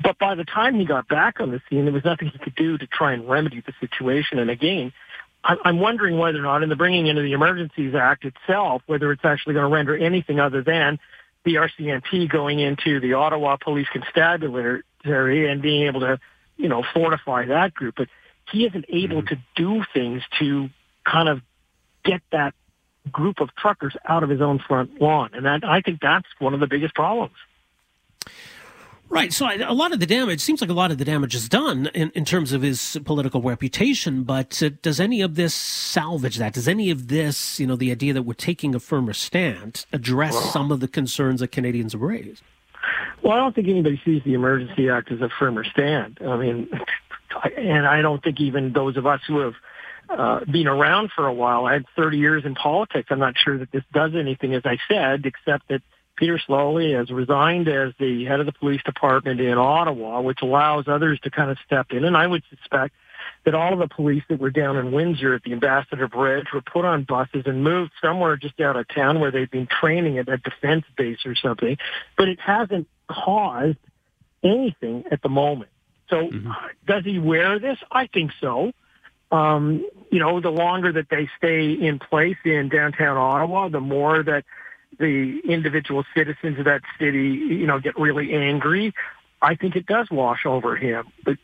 But 0.03 0.17
by 0.17 0.35
the 0.35 0.43
time 0.43 0.75
he 0.75 0.85
got 0.85 1.07
back 1.07 1.39
on 1.39 1.51
the 1.51 1.61
scene, 1.69 1.85
there 1.85 1.93
was 1.93 2.03
nothing 2.03 2.29
he 2.29 2.39
could 2.39 2.55
do 2.55 2.77
to 2.77 2.87
try 2.87 3.13
and 3.13 3.29
remedy 3.29 3.63
the 3.65 3.73
situation. 3.79 4.39
And 4.39 4.49
again, 4.49 4.91
I'm 5.43 5.79
wondering 5.79 6.17
whether 6.17 6.39
or 6.39 6.43
not 6.43 6.63
in 6.63 6.69
the 6.69 6.75
bringing 6.75 7.07
into 7.07 7.21
the 7.21 7.31
Emergencies 7.31 7.95
Act 7.95 8.25
itself, 8.25 8.81
whether 8.87 9.11
it's 9.11 9.25
actually 9.25 9.53
going 9.53 9.69
to 9.69 9.73
render 9.73 9.95
anything 9.97 10.39
other 10.39 10.63
than 10.63 10.99
the 11.45 11.55
RCMP 11.55 12.29
going 12.29 12.59
into 12.59 12.99
the 12.99 13.13
Ottawa 13.13 13.57
Police 13.57 13.87
Constabulary 13.91 14.83
and 15.03 15.61
being 15.61 15.87
able 15.87 16.01
to, 16.01 16.19
you 16.57 16.69
know, 16.69 16.83
fortify 16.93 17.45
that 17.47 17.73
group. 17.73 17.95
But 17.97 18.07
he 18.51 18.65
isn't 18.65 18.85
able 18.89 19.23
mm-hmm. 19.23 19.35
to 19.35 19.41
do 19.55 19.83
things 19.93 20.21
to 20.39 20.69
kind 21.05 21.29
of 21.29 21.41
get 22.03 22.21
that 22.31 22.53
group 23.11 23.39
of 23.39 23.55
truckers 23.55 23.95
out 24.07 24.23
of 24.23 24.29
his 24.29 24.41
own 24.41 24.59
front 24.59 25.01
lawn. 25.01 25.31
And 25.33 25.45
that, 25.45 25.63
I 25.63 25.81
think 25.81 25.99
that's 26.01 26.27
one 26.39 26.53
of 26.53 26.59
the 26.59 26.67
biggest 26.67 26.93
problems. 26.93 27.35
Right. 29.11 29.33
So 29.33 29.45
a 29.45 29.73
lot 29.73 29.91
of 29.91 29.99
the 29.99 30.05
damage 30.05 30.39
seems 30.39 30.61
like 30.61 30.69
a 30.69 30.73
lot 30.73 30.89
of 30.89 30.97
the 30.97 31.03
damage 31.03 31.35
is 31.35 31.49
done 31.49 31.87
in, 31.93 32.11
in 32.11 32.23
terms 32.23 32.53
of 32.53 32.61
his 32.61 32.97
political 33.03 33.41
reputation. 33.41 34.23
But 34.23 34.63
uh, 34.63 34.69
does 34.81 35.01
any 35.01 35.21
of 35.21 35.35
this 35.35 35.53
salvage 35.53 36.37
that? 36.37 36.53
Does 36.53 36.69
any 36.69 36.89
of 36.91 37.09
this, 37.09 37.59
you 37.59 37.67
know, 37.67 37.75
the 37.75 37.91
idea 37.91 38.13
that 38.13 38.21
we're 38.21 38.33
taking 38.33 38.73
a 38.73 38.79
firmer 38.79 39.11
stand, 39.11 39.85
address 39.91 40.33
well, 40.33 40.43
some 40.43 40.71
of 40.71 40.79
the 40.79 40.87
concerns 40.87 41.41
that 41.41 41.49
Canadians 41.49 41.91
have 41.91 42.01
raised? 42.01 42.41
Well, 43.21 43.33
I 43.33 43.37
don't 43.37 43.53
think 43.53 43.67
anybody 43.67 44.01
sees 44.05 44.23
the 44.23 44.33
Emergency 44.33 44.89
Act 44.89 45.11
as 45.11 45.19
a 45.19 45.29
firmer 45.37 45.65
stand. 45.65 46.19
I 46.25 46.37
mean, 46.37 46.69
and 47.57 47.85
I 47.85 48.01
don't 48.01 48.23
think 48.23 48.39
even 48.39 48.71
those 48.71 48.95
of 48.95 49.05
us 49.05 49.19
who 49.27 49.39
have 49.39 49.55
uh, 50.17 50.45
been 50.45 50.67
around 50.67 51.11
for 51.15 51.27
a 51.27 51.33
while. 51.33 51.65
I 51.65 51.73
had 51.73 51.85
30 51.95 52.17
years 52.17 52.43
in 52.45 52.55
politics. 52.55 53.07
I'm 53.11 53.19
not 53.19 53.35
sure 53.37 53.57
that 53.57 53.71
this 53.71 53.83
does 53.93 54.11
anything, 54.15 54.53
as 54.53 54.63
I 54.65 54.77
said, 54.87 55.25
except 55.25 55.69
that 55.69 55.81
Peter 56.15 56.39
Sloly 56.47 56.97
has 56.97 57.09
resigned 57.09 57.67
as 57.67 57.93
the 57.99 58.25
head 58.25 58.39
of 58.39 58.45
the 58.45 58.51
police 58.51 58.81
department 58.83 59.39
in 59.39 59.57
Ottawa, 59.57 60.21
which 60.21 60.39
allows 60.41 60.85
others 60.87 61.19
to 61.23 61.31
kind 61.31 61.49
of 61.49 61.57
step 61.65 61.87
in. 61.91 62.03
And 62.03 62.15
I 62.15 62.27
would 62.27 62.43
suspect 62.49 62.93
that 63.45 63.55
all 63.55 63.73
of 63.73 63.79
the 63.79 63.87
police 63.87 64.23
that 64.29 64.39
were 64.39 64.51
down 64.51 64.77
in 64.77 64.91
Windsor 64.91 65.33
at 65.33 65.43
the 65.43 65.53
Ambassador 65.53 66.07
Bridge 66.07 66.47
were 66.53 66.61
put 66.61 66.85
on 66.85 67.03
buses 67.05 67.43
and 67.45 67.63
moved 67.63 67.91
somewhere 68.01 68.37
just 68.37 68.59
out 68.59 68.75
of 68.75 68.87
town 68.87 69.19
where 69.19 69.31
they'd 69.31 69.49
been 69.49 69.67
training 69.67 70.19
at 70.19 70.29
a 70.29 70.37
defense 70.37 70.85
base 70.95 71.25
or 71.25 71.35
something. 71.35 71.77
But 72.17 72.27
it 72.27 72.39
hasn't 72.39 72.87
caused 73.09 73.77
anything 74.43 75.05
at 75.11 75.21
the 75.21 75.29
moment. 75.29 75.71
So 76.09 76.27
mm-hmm. 76.27 76.51
does 76.85 77.03
he 77.03 77.19
wear 77.19 77.57
this? 77.57 77.77
I 77.91 78.07
think 78.07 78.31
so 78.39 78.73
um, 79.31 79.85
you 80.11 80.19
know, 80.19 80.41
the 80.41 80.49
longer 80.49 80.91
that 80.91 81.09
they 81.09 81.29
stay 81.37 81.71
in 81.71 81.99
place 81.99 82.37
in 82.43 82.69
downtown 82.69 83.17
Ottawa, 83.17 83.69
the 83.69 83.79
more 83.79 84.23
that 84.23 84.43
the 84.99 85.39
individual 85.45 86.03
citizens 86.15 86.59
of 86.59 86.65
that 86.65 86.81
city, 86.99 87.29
you 87.29 87.65
know, 87.65 87.79
get 87.79 87.97
really 87.97 88.33
angry. 88.33 88.93
I 89.41 89.55
think 89.55 89.75
it 89.75 89.85
does 89.85 90.09
wash 90.11 90.45
over 90.45 90.75
him. 90.75 91.07
But 91.23 91.37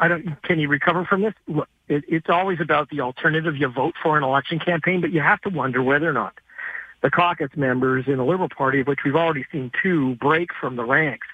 I 0.00 0.08
don't. 0.08 0.42
Can 0.42 0.58
he 0.58 0.66
recover 0.66 1.04
from 1.04 1.22
this? 1.22 1.34
Look, 1.48 1.68
it, 1.88 2.04
it's 2.08 2.30
always 2.30 2.60
about 2.60 2.88
the 2.90 3.00
alternative 3.00 3.56
you 3.56 3.68
vote 3.68 3.94
for 4.02 4.16
an 4.16 4.24
election 4.24 4.58
campaign, 4.58 5.00
but 5.00 5.10
you 5.10 5.20
have 5.20 5.40
to 5.42 5.50
wonder 5.50 5.82
whether 5.82 6.08
or 6.08 6.12
not 6.12 6.34
the 7.02 7.10
caucus 7.10 7.50
members 7.56 8.04
in 8.06 8.16
the 8.16 8.24
Liberal 8.24 8.48
Party, 8.48 8.80
of 8.80 8.86
which 8.86 9.00
we've 9.04 9.16
already 9.16 9.44
seen 9.50 9.70
two 9.82 10.14
break 10.16 10.50
from 10.58 10.76
the 10.76 10.84
ranks, 10.84 11.26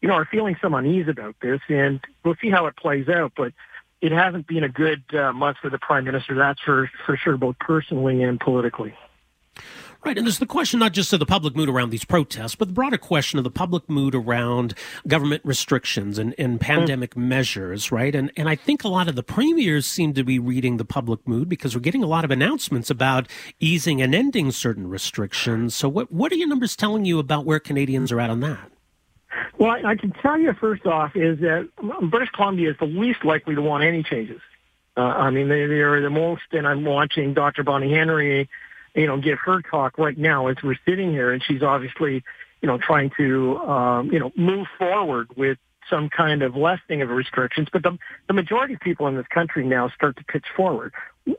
you 0.00 0.08
know, 0.08 0.14
are 0.14 0.24
feeling 0.24 0.56
some 0.62 0.74
unease 0.74 1.08
about 1.08 1.34
this, 1.42 1.60
and 1.68 2.00
we'll 2.24 2.36
see 2.40 2.50
how 2.50 2.66
it 2.66 2.76
plays 2.76 3.08
out. 3.08 3.32
But 3.36 3.52
it 4.00 4.12
hasn't 4.12 4.46
been 4.46 4.64
a 4.64 4.68
good 4.68 5.02
uh, 5.14 5.32
month 5.32 5.58
for 5.60 5.70
the 5.70 5.78
prime 5.78 6.04
minister. 6.04 6.34
That's 6.34 6.60
for 6.60 6.90
for 7.04 7.16
sure, 7.16 7.36
both 7.36 7.58
personally 7.58 8.22
and 8.22 8.38
politically. 8.38 8.94
Right, 10.04 10.16
and 10.16 10.24
there's 10.24 10.38
the 10.38 10.46
question 10.46 10.78
not 10.78 10.92
just 10.92 11.12
of 11.12 11.18
the 11.18 11.26
public 11.26 11.56
mood 11.56 11.68
around 11.68 11.90
these 11.90 12.04
protests, 12.04 12.54
but 12.54 12.68
the 12.68 12.74
broader 12.74 12.98
question 12.98 13.36
of 13.36 13.42
the 13.42 13.50
public 13.50 13.90
mood 13.90 14.14
around 14.14 14.74
government 15.08 15.42
restrictions 15.44 16.18
and, 16.18 16.36
and 16.38 16.60
pandemic 16.60 17.16
mm. 17.16 17.22
measures, 17.22 17.90
right? 17.90 18.14
And 18.14 18.30
and 18.36 18.48
I 18.48 18.54
think 18.54 18.84
a 18.84 18.88
lot 18.88 19.08
of 19.08 19.16
the 19.16 19.24
premiers 19.24 19.86
seem 19.86 20.14
to 20.14 20.22
be 20.22 20.38
reading 20.38 20.76
the 20.76 20.84
public 20.84 21.26
mood 21.26 21.48
because 21.48 21.74
we're 21.74 21.80
getting 21.80 22.04
a 22.04 22.06
lot 22.06 22.24
of 22.24 22.30
announcements 22.30 22.90
about 22.90 23.26
easing 23.58 24.00
and 24.00 24.14
ending 24.14 24.52
certain 24.52 24.88
restrictions. 24.88 25.74
So 25.74 25.88
what 25.88 26.12
what 26.12 26.30
are 26.30 26.36
your 26.36 26.48
numbers 26.48 26.76
telling 26.76 27.04
you 27.04 27.18
about 27.18 27.44
where 27.44 27.58
Canadians 27.58 28.12
are 28.12 28.20
at 28.20 28.30
on 28.30 28.38
that? 28.40 28.70
Well, 29.58 29.70
I, 29.70 29.90
I 29.90 29.96
can 29.96 30.12
tell 30.12 30.38
you 30.38 30.52
first 30.54 30.86
off 30.86 31.16
is 31.16 31.40
that 31.40 31.68
British 32.10 32.30
Columbia 32.30 32.70
is 32.70 32.76
the 32.78 32.86
least 32.86 33.24
likely 33.24 33.54
to 33.54 33.62
want 33.62 33.84
any 33.84 34.02
changes. 34.02 34.40
Uh, 34.96 35.00
I 35.00 35.30
mean, 35.30 35.48
they, 35.48 35.66
they 35.66 35.80
are 35.80 36.00
the 36.00 36.10
most, 36.10 36.42
and 36.52 36.66
I'm 36.66 36.84
watching 36.84 37.34
Dr. 37.34 37.62
Bonnie 37.62 37.92
Henry 37.92 38.48
you 38.94 39.06
know, 39.06 39.16
give 39.16 39.38
her 39.44 39.62
talk 39.62 39.96
right 39.96 40.16
now 40.18 40.48
as 40.48 40.56
we're 40.62 40.76
sitting 40.86 41.12
here, 41.12 41.32
and 41.32 41.42
she's 41.42 41.62
obviously, 41.62 42.24
you 42.60 42.66
know, 42.66 42.78
trying 42.78 43.10
to, 43.16 43.58
um, 43.58 44.10
you 44.12 44.18
know, 44.18 44.32
move 44.36 44.66
forward 44.76 45.28
with 45.36 45.58
some 45.88 46.08
kind 46.10 46.42
of 46.42 46.56
lessening 46.56 47.00
of 47.02 47.08
restrictions. 47.10 47.68
But 47.72 47.82
the, 47.82 47.96
the 48.26 48.34
majority 48.34 48.74
of 48.74 48.80
people 48.80 49.06
in 49.06 49.16
this 49.16 49.26
country 49.28 49.64
now 49.64 49.88
start 49.90 50.16
to 50.16 50.24
pitch 50.24 50.46
forward. 50.54 50.92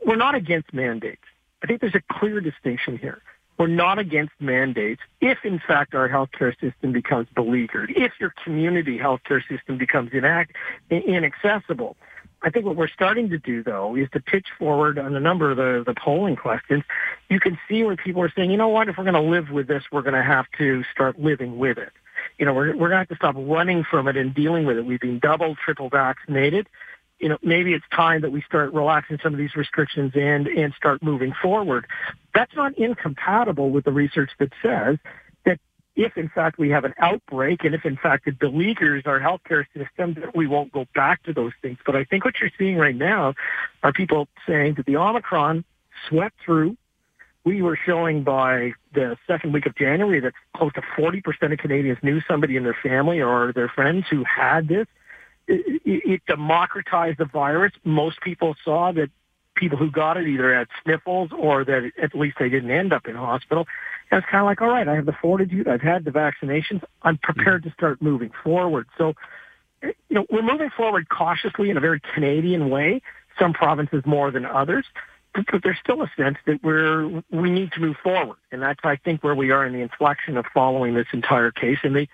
We're 0.06 0.16
not 0.16 0.34
against 0.34 0.72
mandates. 0.72 1.22
I 1.62 1.66
think 1.66 1.82
there's 1.82 1.94
a 1.94 2.02
clear 2.18 2.40
distinction 2.40 2.96
here. 2.96 3.22
We're 3.60 3.66
not 3.66 3.98
against 3.98 4.32
mandates 4.40 5.02
if, 5.20 5.44
in 5.44 5.58
fact, 5.58 5.94
our 5.94 6.08
healthcare 6.08 6.58
system 6.58 6.92
becomes 6.92 7.28
beleaguered, 7.34 7.92
if 7.94 8.12
your 8.18 8.32
community 8.42 8.98
healthcare 8.98 9.46
system 9.46 9.76
becomes 9.76 10.12
inact- 10.12 10.52
inaccessible. 10.88 11.98
I 12.40 12.48
think 12.48 12.64
what 12.64 12.76
we're 12.76 12.88
starting 12.88 13.28
to 13.28 13.36
do, 13.36 13.62
though, 13.62 13.94
is 13.96 14.08
to 14.12 14.20
pitch 14.20 14.46
forward 14.58 14.98
on 14.98 15.14
a 15.14 15.20
number 15.20 15.50
of 15.50 15.58
the, 15.58 15.82
the 15.84 15.92
polling 15.92 16.36
questions. 16.36 16.84
You 17.28 17.38
can 17.38 17.58
see 17.68 17.82
where 17.84 17.96
people 17.96 18.22
are 18.22 18.32
saying, 18.34 18.50
you 18.50 18.56
know 18.56 18.68
what, 18.68 18.88
if 18.88 18.96
we're 18.96 19.04
going 19.04 19.12
to 19.12 19.30
live 19.30 19.50
with 19.50 19.68
this, 19.68 19.84
we're 19.92 20.00
going 20.00 20.14
to 20.14 20.22
have 20.22 20.46
to 20.56 20.82
start 20.90 21.20
living 21.20 21.58
with 21.58 21.76
it. 21.76 21.92
You 22.38 22.46
know, 22.46 22.54
we're, 22.54 22.68
we're 22.68 22.88
going 22.88 22.92
to 22.92 22.96
have 22.96 23.08
to 23.08 23.16
stop 23.16 23.34
running 23.36 23.84
from 23.84 24.08
it 24.08 24.16
and 24.16 24.34
dealing 24.34 24.64
with 24.64 24.78
it. 24.78 24.86
We've 24.86 25.00
been 25.00 25.18
double, 25.18 25.54
triple 25.54 25.90
vaccinated 25.90 26.66
you 27.20 27.28
know, 27.28 27.38
maybe 27.42 27.74
it's 27.74 27.84
time 27.94 28.22
that 28.22 28.32
we 28.32 28.42
start 28.42 28.72
relaxing 28.72 29.18
some 29.22 29.32
of 29.32 29.38
these 29.38 29.54
restrictions 29.54 30.12
and, 30.14 30.46
and 30.46 30.72
start 30.74 31.02
moving 31.02 31.32
forward. 31.40 31.86
That's 32.34 32.54
not 32.56 32.76
incompatible 32.78 33.70
with 33.70 33.84
the 33.84 33.92
research 33.92 34.30
that 34.38 34.52
says 34.62 34.96
that 35.44 35.60
if 35.96 36.16
in 36.16 36.30
fact 36.30 36.58
we 36.58 36.70
have 36.70 36.84
an 36.84 36.94
outbreak 36.98 37.62
and 37.64 37.74
if 37.74 37.84
in 37.84 37.96
fact 37.96 38.26
it 38.26 38.38
beleaguers 38.38 39.02
our 39.04 39.20
healthcare 39.20 39.66
system, 39.76 40.14
that 40.14 40.34
we 40.34 40.46
won't 40.46 40.72
go 40.72 40.86
back 40.94 41.22
to 41.24 41.34
those 41.34 41.52
things. 41.60 41.78
But 41.84 41.94
I 41.94 42.04
think 42.04 42.24
what 42.24 42.40
you're 42.40 42.50
seeing 42.58 42.76
right 42.76 42.96
now 42.96 43.34
are 43.82 43.92
people 43.92 44.26
saying 44.46 44.74
that 44.74 44.86
the 44.86 44.96
Omicron 44.96 45.64
swept 46.08 46.36
through. 46.44 46.76
We 47.44 47.60
were 47.60 47.78
showing 47.86 48.22
by 48.22 48.72
the 48.94 49.16
second 49.26 49.52
week 49.52 49.66
of 49.66 49.74
January 49.74 50.20
that 50.20 50.32
close 50.56 50.72
to 50.74 50.82
40% 50.98 51.52
of 51.52 51.58
Canadians 51.58 51.98
knew 52.02 52.20
somebody 52.26 52.56
in 52.56 52.64
their 52.64 52.76
family 52.82 53.20
or 53.20 53.52
their 53.52 53.68
friends 53.68 54.06
who 54.10 54.24
had 54.24 54.68
this 54.68 54.86
it, 55.50 56.02
it 56.12 56.22
democratized 56.26 57.18
the 57.18 57.24
virus. 57.24 57.72
Most 57.84 58.20
people 58.20 58.56
saw 58.64 58.92
that 58.92 59.10
people 59.56 59.76
who 59.76 59.90
got 59.90 60.16
it 60.16 60.26
either 60.26 60.54
had 60.54 60.68
sniffles 60.82 61.30
or 61.36 61.64
that 61.64 61.90
at 62.00 62.14
least 62.14 62.36
they 62.38 62.48
didn't 62.48 62.70
end 62.70 62.92
up 62.92 63.06
in 63.06 63.14
hospital. 63.14 63.66
And 64.10 64.18
it's 64.18 64.30
kind 64.30 64.40
of 64.40 64.46
like, 64.46 64.60
all 64.62 64.68
right, 64.68 64.88
I 64.88 64.94
have 64.94 65.06
the 65.06 65.16
fortitude. 65.20 65.68
I've 65.68 65.82
had 65.82 66.04
the 66.04 66.10
vaccinations. 66.10 66.82
I'm 67.02 67.18
prepared 67.18 67.64
to 67.64 67.70
start 67.72 68.00
moving 68.00 68.30
forward. 68.42 68.86
So, 68.96 69.14
you 69.82 69.94
know, 70.10 70.26
we're 70.30 70.42
moving 70.42 70.70
forward 70.70 71.08
cautiously 71.08 71.70
in 71.70 71.76
a 71.76 71.80
very 71.80 72.00
Canadian 72.14 72.70
way. 72.70 73.02
Some 73.38 73.52
provinces 73.52 74.02
more 74.04 74.30
than 74.30 74.44
others, 74.44 74.84
but, 75.34 75.62
there's 75.62 75.78
still 75.82 76.02
a 76.02 76.10
sense 76.16 76.36
that 76.46 76.62
we're 76.62 77.22
we 77.30 77.50
need 77.50 77.72
to 77.72 77.80
move 77.80 77.96
forward, 78.02 78.36
and 78.50 78.60
that's 78.60 78.80
I 78.82 78.96
think 78.96 79.22
where 79.22 79.34
we 79.34 79.50
are 79.50 79.64
in 79.64 79.72
the 79.72 79.80
inflection 79.80 80.36
of 80.36 80.44
following 80.52 80.94
this 80.94 81.06
entire 81.12 81.50
case. 81.52 81.78
And 81.84 81.94
the 81.94 82.08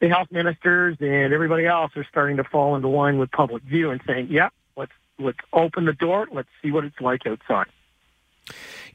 the 0.00 0.08
health 0.08 0.28
ministers 0.30 0.96
and 1.00 1.32
everybody 1.32 1.66
else 1.66 1.92
are 1.96 2.06
starting 2.08 2.36
to 2.36 2.44
fall 2.44 2.76
into 2.76 2.88
line 2.88 3.18
with 3.18 3.30
public 3.30 3.62
view 3.64 3.90
and 3.90 4.00
saying, 4.06 4.28
"Yep, 4.30 4.52
let's 4.76 4.92
let's 5.18 5.38
open 5.52 5.84
the 5.86 5.92
door. 5.92 6.28
Let's 6.32 6.48
see 6.62 6.70
what 6.70 6.84
it's 6.84 7.00
like 7.00 7.26
outside." 7.26 7.66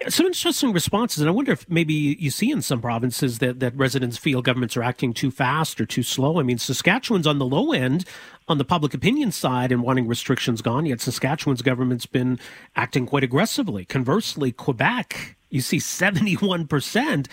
Some 0.09 0.25
interesting 0.25 0.73
responses, 0.73 1.21
and 1.21 1.29
I 1.29 1.31
wonder 1.31 1.51
if 1.51 1.69
maybe 1.69 1.93
you 1.93 2.31
see 2.31 2.51
in 2.51 2.61
some 2.61 2.81
provinces 2.81 3.39
that, 3.39 3.59
that 3.59 3.75
residents 3.75 4.17
feel 4.17 4.41
governments 4.41 4.75
are 4.75 4.83
acting 4.83 5.13
too 5.13 5.29
fast 5.29 5.79
or 5.79 5.85
too 5.85 6.01
slow. 6.03 6.39
I 6.39 6.43
mean, 6.43 6.57
Saskatchewan's 6.57 7.27
on 7.27 7.37
the 7.37 7.45
low 7.45 7.71
end 7.71 8.03
on 8.47 8.57
the 8.57 8.65
public 8.65 8.93
opinion 8.93 9.31
side 9.31 9.71
and 9.71 9.83
wanting 9.83 10.07
restrictions 10.07 10.61
gone, 10.61 10.87
yet 10.87 10.99
Saskatchewan's 10.99 11.61
government's 11.61 12.07
been 12.07 12.39
acting 12.75 13.05
quite 13.05 13.23
aggressively. 13.23 13.85
Conversely, 13.85 14.51
Quebec 14.51 15.37
you 15.53 15.61
see 15.61 15.77
71% 15.77 17.27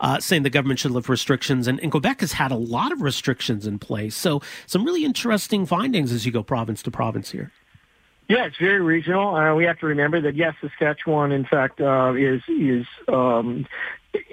uh, 0.00 0.18
saying 0.18 0.42
the 0.42 0.50
government 0.50 0.80
should 0.80 0.90
lift 0.90 1.08
restrictions. 1.08 1.68
And, 1.68 1.78
and, 1.80 1.90
Quebec 1.90 2.20
has 2.20 2.32
had 2.32 2.50
a 2.50 2.56
lot 2.56 2.90
of 2.90 3.02
restrictions 3.02 3.66
in 3.66 3.78
place. 3.78 4.16
So, 4.16 4.40
some 4.66 4.84
really 4.84 5.04
interesting 5.04 5.66
findings 5.66 6.10
as 6.10 6.24
you 6.26 6.32
go 6.32 6.42
province 6.42 6.82
to 6.84 6.90
province 6.90 7.30
here. 7.30 7.52
Yeah, 8.28 8.46
it's 8.46 8.56
very 8.58 8.80
regional. 8.80 9.36
Uh, 9.36 9.54
we 9.54 9.64
have 9.64 9.78
to 9.80 9.86
remember 9.86 10.20
that 10.22 10.34
yes, 10.34 10.54
Saskatchewan, 10.60 11.30
in 11.30 11.44
fact, 11.44 11.80
uh, 11.80 12.12
is 12.14 12.42
is 12.48 12.84
um, 13.06 13.66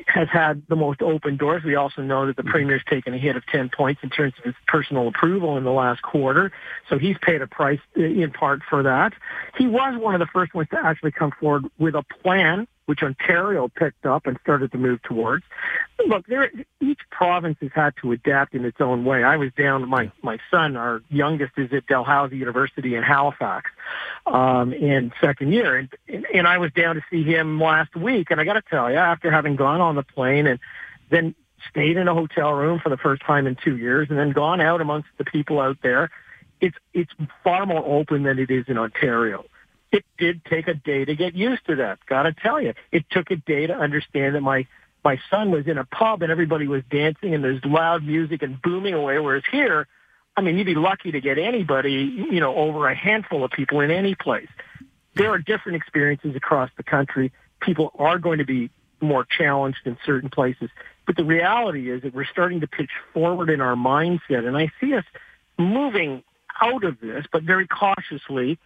has 0.07 0.27
had 0.31 0.63
the 0.67 0.75
most 0.75 1.01
open 1.01 1.37
doors. 1.37 1.63
We 1.63 1.75
also 1.75 2.01
know 2.01 2.25
that 2.25 2.35
the 2.35 2.41
mm-hmm. 2.41 2.51
premier's 2.51 2.81
taken 2.89 3.13
a 3.13 3.17
hit 3.17 3.35
of 3.35 3.45
10 3.47 3.69
points 3.75 4.01
in 4.03 4.09
terms 4.09 4.33
of 4.39 4.45
his 4.45 4.55
personal 4.67 5.07
approval 5.07 5.57
in 5.57 5.63
the 5.63 5.71
last 5.71 6.01
quarter. 6.01 6.51
So 6.89 6.97
he's 6.97 7.17
paid 7.21 7.41
a 7.41 7.47
price 7.47 7.79
uh, 7.97 8.01
in 8.01 8.31
part 8.31 8.61
for 8.69 8.83
that. 8.83 9.13
He 9.57 9.67
was 9.67 9.99
one 9.99 10.15
of 10.15 10.19
the 10.19 10.31
first 10.33 10.53
ones 10.53 10.69
to 10.71 10.79
actually 10.83 11.11
come 11.11 11.31
forward 11.39 11.65
with 11.77 11.95
a 11.95 12.03
plan 12.21 12.67
which 12.85 13.01
Ontario 13.01 13.69
picked 13.69 14.05
up 14.05 14.27
and 14.27 14.37
started 14.41 14.71
to 14.71 14.77
move 14.77 15.01
towards. 15.03 15.45
Look, 16.05 16.27
there, 16.27 16.51
each 16.81 16.99
province 17.09 17.57
has 17.61 17.71
had 17.73 17.93
to 18.01 18.11
adapt 18.11 18.53
in 18.53 18.65
its 18.65 18.81
own 18.81 19.05
way. 19.05 19.23
I 19.23 19.37
was 19.37 19.51
down, 19.57 19.87
my, 19.87 20.11
my 20.21 20.37
son, 20.51 20.75
our 20.75 21.01
youngest 21.09 21.53
is 21.57 21.71
at 21.71 21.87
Dalhousie 21.87 22.37
University 22.37 22.95
in 22.95 23.03
Halifax, 23.03 23.71
um, 24.25 24.73
in 24.73 25.13
second 25.21 25.53
year. 25.53 25.77
And, 25.77 25.89
and, 26.09 26.25
and 26.33 26.47
I 26.47 26.57
was 26.57 26.71
down 26.73 26.95
to 26.95 27.01
see 27.09 27.23
him 27.23 27.59
last 27.59 27.95
week. 27.95 28.31
And 28.31 28.41
I 28.41 28.43
got 28.43 28.53
to 28.53 28.63
tell 28.69 28.91
you, 28.91 28.97
after 28.97 29.31
having 29.31 29.55
gone 29.55 29.79
on 29.79 29.95
the 29.95 30.03
plane 30.03 30.47
and 30.47 30.59
then 31.09 31.35
stayed 31.69 31.95
in 31.95 32.09
a 32.09 32.13
hotel 32.13 32.51
room 32.51 32.79
for 32.83 32.89
the 32.89 32.97
first 32.97 33.21
time 33.21 33.47
in 33.47 33.55
two 33.55 33.77
years 33.77 34.09
and 34.09 34.19
then 34.19 34.31
gone 34.31 34.59
out 34.59 34.81
amongst 34.81 35.07
the 35.17 35.23
people 35.23 35.61
out 35.61 35.77
there, 35.81 36.11
it's, 36.59 36.75
it's 36.93 37.11
far 37.43 37.65
more 37.65 37.83
open 37.85 38.23
than 38.23 38.39
it 38.39 38.51
is 38.51 38.65
in 38.67 38.77
Ontario 38.77 39.45
it 39.93 40.03
did 40.17 40.43
take 40.45 40.67
a 40.67 40.73
day 40.73 41.05
to 41.05 41.15
get 41.15 41.35
used 41.35 41.65
to 41.67 41.75
that. 41.75 41.99
Got 42.07 42.23
to 42.23 42.33
tell 42.33 42.59
you, 42.59 42.73
it 42.91 43.05
took 43.11 43.31
a 43.31 43.35
day 43.35 43.67
to 43.67 43.73
understand 43.73 44.35
that 44.35 44.41
my 44.41 44.67
my 45.05 45.19
son 45.29 45.51
was 45.51 45.67
in 45.67 45.77
a 45.77 45.83
pub 45.83 46.21
and 46.21 46.31
everybody 46.31 46.65
was 46.67 46.81
dancing 46.89 47.33
and 47.33 47.43
there's 47.43 47.63
loud 47.65 48.03
music 48.03 48.41
and 48.41 48.61
booming 48.61 48.93
away. 48.93 49.19
Whereas 49.19 49.43
here, 49.51 49.85
I 50.37 50.41
mean, 50.41 50.57
you'd 50.57 50.65
be 50.65 50.75
lucky 50.75 51.11
to 51.11 51.19
get 51.19 51.37
anybody, 51.37 52.25
you 52.31 52.39
know, 52.39 52.55
over 52.55 52.87
a 52.87 52.95
handful 52.95 53.43
of 53.43 53.51
people 53.51 53.81
in 53.81 53.91
any 53.91 54.15
place. 54.15 54.47
There 55.15 55.29
are 55.29 55.39
different 55.39 55.75
experiences 55.75 56.35
across 56.35 56.69
the 56.77 56.83
country. 56.83 57.33
People 57.59 57.91
are 57.99 58.17
going 58.17 58.37
to 58.39 58.45
be 58.45 58.69
more 59.01 59.25
challenged 59.25 59.79
in 59.85 59.97
certain 60.05 60.29
places. 60.29 60.69
But 61.05 61.17
the 61.17 61.25
reality 61.25 61.91
is 61.91 62.01
that 62.03 62.15
we're 62.15 62.25
starting 62.25 62.61
to 62.61 62.67
pitch 62.67 62.91
forward 63.13 63.49
in 63.49 63.59
our 63.59 63.75
mindset. 63.75 64.47
And 64.47 64.57
I 64.57 64.71
see 64.79 64.93
us 64.93 65.03
moving 65.59 66.23
out 66.61 66.85
of 66.85 66.99
this, 67.01 67.25
but 67.31 67.43
very 67.43 67.67
cautiously 67.67 68.57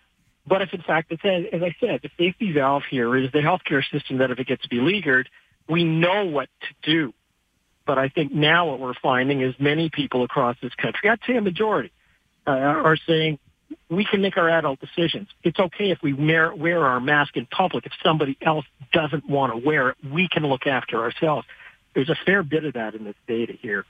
but 0.48 0.62
if 0.62 0.74
in 0.74 0.82
fact, 0.82 1.12
it's, 1.12 1.24
as 1.26 1.62
I 1.62 1.76
said, 1.80 2.00
the 2.02 2.10
safety 2.18 2.54
valve 2.54 2.84
here 2.90 3.16
is 3.18 3.32
the 3.32 3.40
healthcare 3.40 3.84
system 3.92 4.20
that 4.20 4.32
if 4.32 4.40
it 4.40 4.48
gets 4.48 4.66
beleaguered, 4.68 5.30
we 5.70 5.84
know 5.84 6.26
what 6.26 6.50
to 6.62 6.92
do. 6.92 7.14
But 7.86 7.98
I 7.98 8.10
think 8.10 8.34
now 8.34 8.70
what 8.70 8.80
we're 8.80 8.94
finding 9.02 9.42
is 9.42 9.56
many 9.60 9.90
people 9.90 10.24
across 10.24 10.56
this 10.62 10.74
country, 10.76 11.10
I'd 11.10 11.20
say 11.28 11.38
a 11.38 11.42
majority, 11.42 11.92
uh, 12.46 12.52
are 12.52 12.98
saying 13.08 13.40
we 13.90 14.06
can 14.06 14.22
make 14.22 14.38
our 14.38 14.50
adult 14.50 14.80
decisions. 14.80 15.28
It's 15.44 15.60
okay 15.60 15.92
if 15.92 16.00
we 16.02 16.14
wear, 16.14 16.54
wear 16.56 16.86
our 16.86 17.00
mask 17.00 17.36
in 17.36 17.46
public. 17.46 17.86
If 17.86 17.92
somebody 18.04 18.38
else 18.42 18.66
doesn't 18.94 19.30
want 19.30 19.54
to 19.54 19.66
wear 19.66 19.90
it, 19.90 19.98
we 20.12 20.30
can 20.30 20.46
look 20.46 20.68
after 20.68 21.02
ourselves. 21.02 21.46
There's 21.94 22.10
a 22.10 22.18
fair 22.26 22.44
bit 22.44 22.64
of 22.64 22.74
that 22.74 22.96
in 22.96 23.04
this 23.04 23.16
data 23.28 23.54
here. 23.62 23.86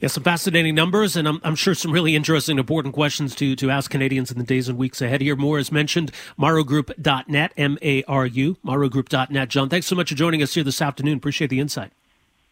Yeah, 0.00 0.08
some 0.08 0.22
fascinating 0.22 0.74
numbers, 0.74 1.16
and 1.16 1.28
I'm, 1.28 1.40
I'm, 1.44 1.54
sure 1.54 1.74
some 1.74 1.92
really 1.92 2.16
interesting, 2.16 2.58
important 2.58 2.94
questions 2.94 3.34
to, 3.36 3.54
to 3.56 3.70
ask 3.70 3.90
Canadians 3.90 4.30
in 4.30 4.38
the 4.38 4.44
days 4.44 4.68
and 4.68 4.76
weeks 4.76 5.00
ahead 5.00 5.20
here. 5.20 5.36
More 5.36 5.58
as 5.58 5.70
mentioned, 5.70 6.10
marugroup.net, 6.38 7.52
M-A-R-U, 7.56 8.56
marugroup.net. 8.64 9.48
John, 9.48 9.68
thanks 9.68 9.86
so 9.86 9.96
much 9.96 10.08
for 10.08 10.14
joining 10.14 10.42
us 10.42 10.54
here 10.54 10.64
this 10.64 10.82
afternoon. 10.82 11.18
Appreciate 11.18 11.50
the 11.50 11.60
insight. 11.60 11.92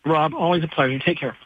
Rob, 0.05 0.35
always 0.35 0.65
a 0.65 0.69
pleasure. 0.69 0.99
Take 0.99 1.19
care. 1.19 1.37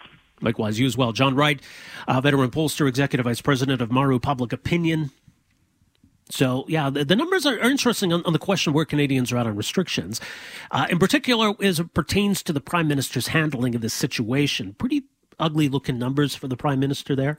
Likewise, 0.42 0.78
you 0.78 0.86
as 0.86 0.96
well. 0.96 1.12
John 1.12 1.34
Wright, 1.34 1.60
uh, 2.06 2.20
veteran 2.20 2.50
pollster, 2.50 2.88
executive 2.88 3.24
vice 3.24 3.40
president 3.40 3.80
of 3.80 3.90
Maru 3.90 4.18
Public 4.18 4.52
Opinion. 4.52 5.10
So, 6.28 6.64
yeah, 6.68 6.90
the, 6.90 7.04
the 7.04 7.16
numbers 7.16 7.46
are, 7.46 7.54
are 7.54 7.70
interesting 7.70 8.12
on, 8.12 8.22
on, 8.24 8.32
the 8.32 8.38
question 8.38 8.72
where 8.72 8.84
Canadians 8.84 9.32
are 9.32 9.38
at 9.38 9.46
on 9.46 9.56
restrictions. 9.56 10.20
Uh, 10.70 10.86
in 10.90 10.98
particular, 10.98 11.54
as 11.62 11.78
it 11.78 11.94
pertains 11.94 12.42
to 12.42 12.52
the 12.52 12.60
Prime 12.60 12.88
Minister's 12.88 13.28
handling 13.28 13.74
of 13.74 13.80
this 13.80 13.94
situation. 13.94 14.74
Pretty 14.74 15.04
ugly 15.38 15.68
looking 15.68 15.98
numbers 15.98 16.34
for 16.34 16.48
the 16.48 16.56
prime 16.56 16.80
minister 16.80 17.14
there. 17.14 17.38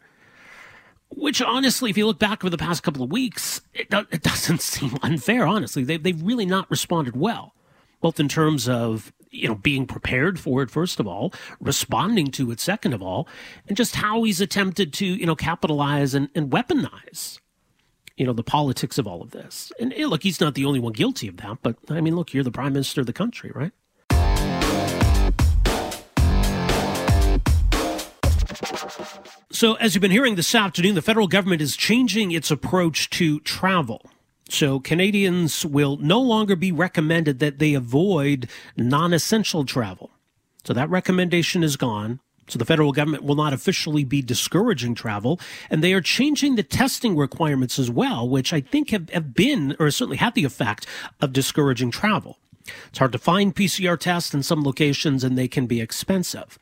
Which 1.10 1.41
honestly, 1.41 1.89
if 1.89 1.97
you 1.97 2.05
look 2.05 2.19
back 2.19 2.43
over 2.43 2.49
the 2.49 2.57
past 2.57 2.83
couple 2.83 3.01
of 3.01 3.12
weeks, 3.12 3.62
it, 3.73 3.89
do, 3.89 4.05
it 4.12 4.23
doesn't 4.23 4.62
seem 4.62 4.97
unfair. 5.01 5.47
Honestly, 5.47 5.83
they, 5.83 5.97
they've 5.97 6.21
really 6.21 6.45
not 6.45 6.69
responded 6.69 7.15
well, 7.15 7.53
both 8.01 8.19
in 8.19 8.27
terms 8.27 8.67
of 8.67 9.13
you 9.29 9.47
know 9.47 9.55
being 9.55 9.86
prepared 9.86 10.39
for 10.39 10.62
it 10.62 10.69
first 10.69 10.99
of 10.99 11.07
all, 11.07 11.33
responding 11.60 12.27
to 12.31 12.51
it 12.51 12.60
second 12.60 12.93
of 12.93 13.01
all, 13.01 13.27
and 13.67 13.77
just 13.77 13.95
how 13.95 14.23
he's 14.23 14.41
attempted 14.41 14.93
to 14.93 15.05
you 15.05 15.25
know 15.25 15.36
capitalize 15.36 16.13
and, 16.13 16.29
and 16.36 16.51
weaponize 16.51 17.39
you 18.17 18.25
know 18.25 18.33
the 18.33 18.43
politics 18.43 18.97
of 18.97 19.07
all 19.07 19.21
of 19.21 19.31
this. 19.31 19.71
And 19.79 19.93
look, 19.97 20.23
he's 20.23 20.41
not 20.41 20.55
the 20.55 20.65
only 20.65 20.79
one 20.79 20.93
guilty 20.93 21.27
of 21.27 21.38
that, 21.38 21.60
but 21.62 21.77
I 21.89 22.01
mean, 22.01 22.15
look, 22.15 22.33
you're 22.33 22.43
the 22.43 22.51
prime 22.51 22.73
minister 22.73 22.99
of 22.99 23.07
the 23.07 23.13
country, 23.13 23.51
right? 23.53 23.71
So, 29.58 29.74
as 29.78 29.96
you've 29.96 30.04
been 30.04 30.12
hearing 30.12 30.36
this 30.36 30.54
afternoon, 30.54 30.93
the 30.93 31.02
federal 31.02 31.28
government 31.28 31.63
is 31.63 31.76
changing 31.76 32.32
its 32.32 32.52
approach 32.52 33.10
to 33.10 33.39
travel. 33.39 34.06
So 34.50 34.80
Canadians 34.80 35.65
will 35.65 35.98
no 35.98 36.22
longer 36.22 36.56
be 36.56 36.72
recommended 36.72 37.39
that 37.39 37.58
they 37.58 37.74
avoid 37.74 38.50
non 38.78 39.13
essential 39.13 39.65
travel. 39.65 40.12
So 40.63 40.74
that 40.74 40.91
recommendation 40.91 41.63
is 41.63 41.76
gone. 41.76 42.20
So 42.48 42.60
the 42.60 42.65
federal 42.65 42.91
government 42.91 43.24
will 43.24 43.34
not 43.34 43.52
officially 43.52 44.04
be 44.04 44.22
discouraging 44.22 44.93
travel. 44.93 45.39
And 45.72 45.84
they 45.84 45.93
are 45.93 46.02
changing 46.02 46.54
the 46.54 46.62
testing 46.62 47.17
requirements 47.17 47.80
as 47.80 47.89
well, 47.89 48.30
which 48.30 48.54
I 48.54 48.62
think 48.62 48.91
have, 48.91 49.10
have 49.10 49.34
been 49.34 49.76
or 49.80 49.89
certainly 49.89 50.17
had 50.17 50.36
the 50.36 50.46
effect 50.46 50.86
of 51.20 51.34
discouraging 51.34 51.89
travel. 51.89 52.38
It's 52.89 52.99
hard 52.99 53.12
to 53.12 53.17
find 53.17 53.56
PCR 53.56 53.99
tests 53.99 54.34
in 54.34 54.43
some 54.43 54.63
locations 54.63 55.23
and 55.23 55.38
they 55.38 55.47
can 55.47 55.67
be 55.67 55.82
expensive. 55.82 56.58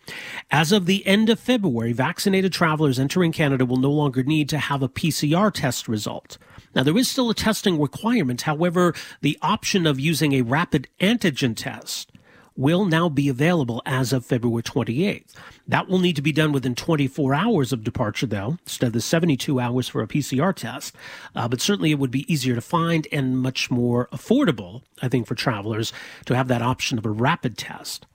As 0.51 0.71
of 0.71 0.85
the 0.85 1.05
end 1.05 1.29
of 1.29 1.39
February, 1.39 1.93
vaccinated 1.93 2.53
travelers 2.53 2.99
entering 2.99 3.31
Canada 3.31 3.65
will 3.65 3.77
no 3.77 3.91
longer 3.91 4.23
need 4.23 4.49
to 4.49 4.57
have 4.57 4.81
a 4.81 4.89
PCR 4.89 5.51
test 5.51 5.87
result. 5.87 6.37
Now, 6.73 6.83
there 6.83 6.97
is 6.97 7.09
still 7.09 7.29
a 7.29 7.35
testing 7.35 7.79
requirement. 7.79 8.41
However, 8.41 8.93
the 9.21 9.37
option 9.41 9.87
of 9.87 9.99
using 9.99 10.33
a 10.33 10.41
rapid 10.41 10.87
antigen 10.99 11.55
test 11.55 12.11
will 12.55 12.85
now 12.85 13.09
be 13.09 13.27
available 13.27 13.81
as 13.85 14.13
of 14.13 14.25
February 14.25 14.63
28th. 14.63 15.33
That 15.67 15.87
will 15.87 15.99
need 15.99 16.15
to 16.15 16.21
be 16.21 16.31
done 16.31 16.51
within 16.51 16.75
24 16.75 17.33
hours 17.33 17.73
of 17.73 17.83
departure, 17.83 18.27
though, 18.27 18.57
instead 18.63 18.87
of 18.87 18.93
the 18.93 19.01
72 19.01 19.59
hours 19.59 19.87
for 19.87 20.01
a 20.01 20.07
PCR 20.07 20.55
test. 20.55 20.95
Uh, 21.35 21.47
but 21.47 21.61
certainly 21.61 21.91
it 21.91 21.99
would 21.99 22.11
be 22.11 22.31
easier 22.31 22.55
to 22.55 22.61
find 22.61 23.07
and 23.11 23.37
much 23.39 23.69
more 23.69 24.07
affordable, 24.07 24.83
I 25.01 25.09
think, 25.09 25.27
for 25.27 25.35
travelers 25.35 25.91
to 26.25 26.35
have 26.35 26.47
that 26.47 26.61
option 26.61 26.97
of 26.97 27.05
a 27.05 27.09
rapid 27.09 27.57
test. 27.57 28.05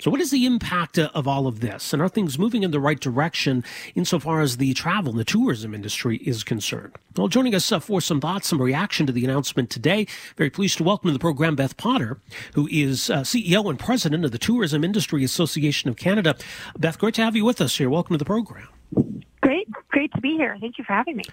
So, 0.00 0.12
what 0.12 0.20
is 0.20 0.30
the 0.30 0.46
impact 0.46 0.96
of 0.96 1.26
all 1.26 1.48
of 1.48 1.58
this? 1.58 1.92
And 1.92 2.00
are 2.00 2.08
things 2.08 2.38
moving 2.38 2.62
in 2.62 2.70
the 2.70 2.78
right 2.78 3.00
direction 3.00 3.64
insofar 3.96 4.40
as 4.40 4.58
the 4.58 4.72
travel 4.74 5.10
and 5.10 5.18
the 5.18 5.24
tourism 5.24 5.74
industry 5.74 6.18
is 6.18 6.44
concerned? 6.44 6.94
Well, 7.16 7.26
joining 7.26 7.52
us 7.52 7.72
uh, 7.72 7.80
for 7.80 8.00
some 8.00 8.20
thoughts, 8.20 8.46
some 8.46 8.62
reaction 8.62 9.08
to 9.08 9.12
the 9.12 9.24
announcement 9.24 9.70
today, 9.70 10.06
very 10.36 10.50
pleased 10.50 10.78
to 10.78 10.84
welcome 10.84 11.08
to 11.08 11.12
the 11.12 11.18
program 11.18 11.56
Beth 11.56 11.76
Potter, 11.76 12.20
who 12.54 12.68
is 12.70 13.10
uh, 13.10 13.22
CEO 13.22 13.68
and 13.68 13.76
president 13.76 14.24
of 14.24 14.30
the 14.30 14.38
Tourism 14.38 14.84
Industry 14.84 15.24
Association 15.24 15.90
of 15.90 15.96
Canada. 15.96 16.36
Beth, 16.78 16.96
great 16.96 17.14
to 17.14 17.22
have 17.24 17.34
you 17.34 17.44
with 17.44 17.60
us 17.60 17.76
here. 17.76 17.90
Welcome 17.90 18.14
to 18.14 18.18
the 18.18 18.24
program. 18.24 18.68
Great, 19.40 19.68
great 19.88 20.12
to 20.12 20.20
be 20.20 20.36
here. 20.36 20.56
Thank 20.60 20.78
you 20.78 20.84
for 20.84 20.92
having 20.92 21.16
me. 21.16 21.24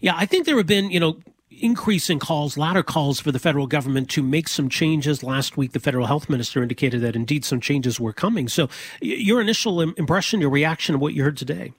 Yeah, 0.00 0.14
I 0.14 0.26
think 0.26 0.46
there 0.46 0.56
have 0.58 0.66
been, 0.68 0.92
you 0.92 1.00
know, 1.00 1.18
increasing 1.60 2.18
calls, 2.18 2.56
louder 2.56 2.82
calls 2.82 3.20
for 3.20 3.32
the 3.32 3.38
federal 3.38 3.66
government 3.66 4.08
to 4.10 4.22
make 4.22 4.48
some 4.48 4.68
changes. 4.68 5.22
Last 5.22 5.56
week, 5.56 5.72
the 5.72 5.80
federal 5.80 6.06
health 6.06 6.28
minister 6.28 6.62
indicated 6.62 7.00
that 7.02 7.16
indeed 7.16 7.44
some 7.44 7.60
changes 7.60 8.00
were 8.00 8.12
coming. 8.12 8.48
So, 8.48 8.68
your 9.00 9.40
initial 9.40 9.80
impression, 9.80 10.40
your 10.40 10.50
reaction 10.50 10.94
to 10.94 10.98
what 10.98 11.14
you 11.14 11.22
heard 11.22 11.36
today? 11.36 11.72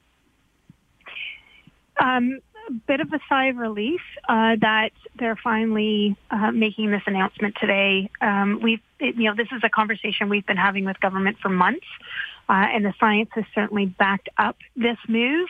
Um, 2.00 2.40
a 2.68 2.74
bit 2.74 3.02
of 3.02 3.12
a 3.14 3.20
sigh 3.30 3.48
of 3.48 3.58
relief 3.58 4.02
uh, 4.30 4.56
that 4.62 4.92
they're 5.18 5.40
finally 5.44 6.16
uh, 6.32 6.52
making 6.52 6.92
this 6.92 7.02
announcement 7.06 7.56
today. 7.60 8.10
Um, 8.22 8.60
we've, 8.62 8.82
it, 9.00 9.16
you 9.16 9.26
know, 9.26 9.36
this 9.36 9.50
is 9.52 9.62
a 9.64 9.70
conversation 9.70 10.30
we've 10.30 10.46
been 10.46 10.58
having 10.58 10.86
with 10.86 11.00
government 11.00 11.38
for 11.42 11.50
months, 11.50 11.86
uh, 12.50 12.68
and 12.74 12.86
the 12.86 12.94
science 13.00 13.30
has 13.34 13.46
certainly 13.54 13.86
backed 13.86 14.30
up 14.38 14.58
this 14.76 14.98
move. 15.08 15.48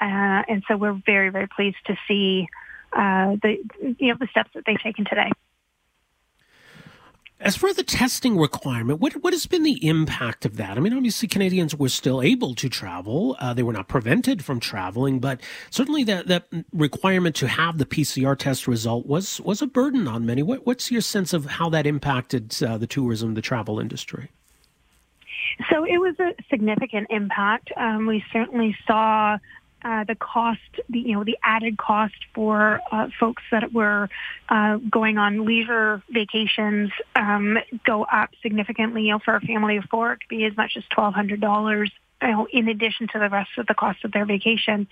Uh, 0.00 0.42
and 0.48 0.62
so 0.66 0.76
we're 0.76 1.00
very, 1.06 1.30
very 1.30 1.46
pleased 1.46 1.76
to 1.86 1.96
see 2.08 2.48
uh, 2.94 3.36
the 3.42 3.56
you 3.98 4.08
know 4.08 4.16
the 4.18 4.28
steps 4.30 4.50
that 4.54 4.64
they've 4.66 4.80
taken 4.82 5.04
today. 5.04 5.30
As 7.40 7.56
for 7.56 7.74
the 7.74 7.82
testing 7.82 8.38
requirement, 8.38 9.00
what 9.00 9.14
what 9.22 9.32
has 9.32 9.44
been 9.46 9.64
the 9.64 9.86
impact 9.86 10.46
of 10.46 10.56
that? 10.56 10.76
I 10.76 10.80
mean, 10.80 10.94
obviously 10.94 11.28
Canadians 11.28 11.74
were 11.74 11.88
still 11.88 12.22
able 12.22 12.54
to 12.54 12.68
travel; 12.68 13.36
uh, 13.38 13.52
they 13.52 13.62
were 13.62 13.72
not 13.72 13.88
prevented 13.88 14.44
from 14.44 14.60
traveling, 14.60 15.18
but 15.18 15.40
certainly 15.68 16.04
that 16.04 16.28
that 16.28 16.46
requirement 16.72 17.34
to 17.36 17.48
have 17.48 17.78
the 17.78 17.86
PCR 17.86 18.38
test 18.38 18.66
result 18.66 19.06
was 19.06 19.40
was 19.40 19.60
a 19.60 19.66
burden 19.66 20.08
on 20.08 20.24
many. 20.24 20.42
What, 20.42 20.64
what's 20.64 20.90
your 20.90 21.00
sense 21.00 21.32
of 21.32 21.44
how 21.46 21.68
that 21.70 21.86
impacted 21.86 22.54
uh, 22.62 22.78
the 22.78 22.86
tourism, 22.86 23.34
the 23.34 23.42
travel 23.42 23.78
industry? 23.80 24.30
So 25.70 25.84
it 25.84 25.98
was 25.98 26.18
a 26.20 26.34
significant 26.48 27.08
impact. 27.10 27.70
Um, 27.76 28.06
we 28.06 28.24
certainly 28.32 28.76
saw 28.86 29.38
uh, 29.84 30.04
the 30.04 30.14
cost, 30.14 30.60
the, 30.88 30.98
you 30.98 31.12
know, 31.12 31.24
the 31.24 31.36
added 31.42 31.76
cost 31.76 32.14
for 32.34 32.80
uh, 32.90 33.08
folks 33.20 33.42
that 33.50 33.72
were 33.72 34.08
uh, 34.48 34.78
going 34.90 35.18
on 35.18 35.44
leisure 35.44 36.02
vacations 36.10 36.90
um, 37.14 37.58
go 37.84 38.04
up 38.04 38.30
significantly. 38.42 39.02
You 39.02 39.12
know, 39.12 39.18
for 39.18 39.36
a 39.36 39.40
family 39.40 39.76
of 39.76 39.84
four, 39.90 40.12
it 40.12 40.20
could 40.20 40.28
be 40.28 40.44
as 40.44 40.56
much 40.56 40.72
as 40.76 40.84
twelve 40.90 41.14
hundred 41.14 41.40
dollars. 41.40 41.90
You 42.22 42.30
know, 42.30 42.46
in 42.50 42.68
addition 42.68 43.08
to 43.12 43.18
the 43.18 43.28
rest 43.28 43.50
of 43.58 43.66
the 43.66 43.74
cost 43.74 44.02
of 44.04 44.12
their 44.12 44.24
vacation, 44.24 44.86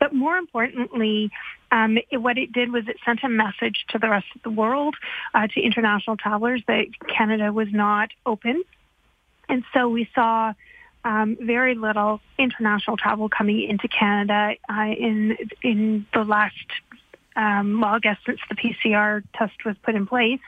but 0.00 0.12
more 0.12 0.36
importantly, 0.36 1.30
um, 1.70 1.96
it, 2.10 2.16
what 2.16 2.38
it 2.38 2.50
did 2.50 2.72
was 2.72 2.88
it 2.88 2.96
sent 3.04 3.20
a 3.22 3.28
message 3.28 3.84
to 3.90 3.98
the 4.00 4.08
rest 4.08 4.26
of 4.34 4.42
the 4.42 4.50
world, 4.50 4.96
uh, 5.32 5.46
to 5.46 5.60
international 5.60 6.16
travelers, 6.16 6.60
that 6.66 6.86
Canada 7.06 7.52
was 7.52 7.68
not 7.70 8.08
open, 8.26 8.64
and 9.48 9.62
so 9.72 9.88
we 9.88 10.08
saw 10.12 10.54
um, 11.04 11.36
very 11.40 11.74
little 11.74 12.20
international 12.38 12.96
travel 12.96 13.28
coming 13.28 13.62
into 13.68 13.88
Canada 13.88 14.54
uh, 14.68 14.82
in 14.82 15.36
in 15.62 16.06
the 16.12 16.24
last 16.24 16.56
um, 17.36 17.80
well, 17.80 17.94
I 17.94 17.98
guess 17.98 18.18
since 18.26 18.40
the 18.48 18.54
PCR 18.54 19.22
test 19.34 19.64
was 19.64 19.76
put 19.82 19.94
in 19.94 20.06
place, 20.06 20.40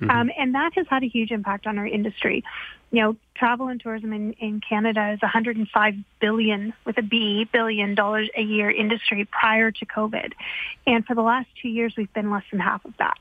mm-hmm. 0.00 0.10
um, 0.10 0.30
and 0.36 0.54
that 0.54 0.72
has 0.74 0.86
had 0.88 1.02
a 1.02 1.06
huge 1.06 1.30
impact 1.30 1.66
on 1.66 1.78
our 1.78 1.86
industry. 1.86 2.42
You 2.90 3.02
know, 3.02 3.16
travel 3.34 3.68
and 3.68 3.80
tourism 3.80 4.12
in, 4.12 4.32
in 4.34 4.60
Canada 4.60 5.12
is 5.12 5.22
105 5.22 5.94
billion 6.20 6.72
with 6.84 6.96
a 6.98 7.02
B 7.02 7.48
billion 7.52 7.94
dollars 7.94 8.28
a 8.36 8.42
year 8.42 8.70
industry 8.70 9.26
prior 9.26 9.70
to 9.70 9.86
COVID, 9.86 10.32
and 10.86 11.04
for 11.06 11.14
the 11.14 11.22
last 11.22 11.48
two 11.60 11.68
years 11.68 11.94
we've 11.96 12.12
been 12.12 12.30
less 12.30 12.44
than 12.50 12.60
half 12.60 12.84
of 12.84 12.94
that, 12.98 13.18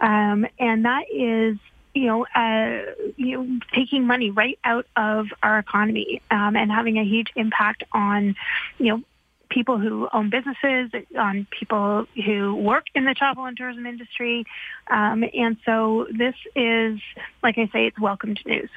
um, 0.00 0.46
and 0.58 0.84
that 0.84 1.04
is 1.12 1.58
you 1.94 2.06
know, 2.06 2.26
uh, 2.34 2.82
you 3.16 3.38
know, 3.38 3.60
taking 3.72 4.06
money 4.06 4.30
right 4.30 4.58
out 4.64 4.86
of 4.96 5.28
our 5.42 5.58
economy 5.58 6.20
um, 6.30 6.56
and 6.56 6.70
having 6.70 6.98
a 6.98 7.04
huge 7.04 7.28
impact 7.36 7.84
on, 7.92 8.34
you 8.78 8.86
know, 8.86 9.02
people 9.48 9.78
who 9.78 10.08
own 10.12 10.30
businesses, 10.30 10.90
on 11.16 11.46
people 11.50 12.06
who 12.26 12.56
work 12.56 12.86
in 12.94 13.04
the 13.04 13.14
travel 13.14 13.44
and 13.44 13.56
tourism 13.56 13.86
industry. 13.86 14.44
Um, 14.90 15.24
and 15.32 15.56
so 15.64 16.08
this 16.10 16.34
is, 16.56 16.98
like 17.42 17.56
I 17.56 17.66
say, 17.72 17.86
it's 17.86 17.98
welcomed 18.00 18.40
news. 18.44 18.70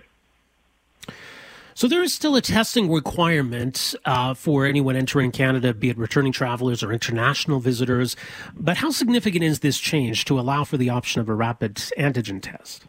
So 1.73 1.88
there 1.88 2.01
is 2.01 2.13
still 2.13 2.36
a 2.36 2.41
testing 2.41 2.91
requirement 2.91 3.93
uh, 4.06 4.34
for 4.34 4.65
anyone 4.65 4.95
entering 4.95 5.32
Canada, 5.32 5.73
be 5.75 5.89
it 5.89 5.97
returning 5.97 6.32
travelers 6.32 6.82
or 6.82 6.91
international 6.91 7.60
visitors. 7.60 8.15
But 8.56 8.77
how 8.77 8.89
significant 8.89 9.43
is 9.43 9.60
this 9.60 9.77
change 9.77 10.25
to 10.25 10.39
allow 10.39 10.63
for 10.63 10.77
the 10.77 10.89
option 10.89 11.21
of 11.21 11.30
a 11.30 11.36
rapid 11.36 11.75
antigen 11.75 12.41
test? 12.41 12.86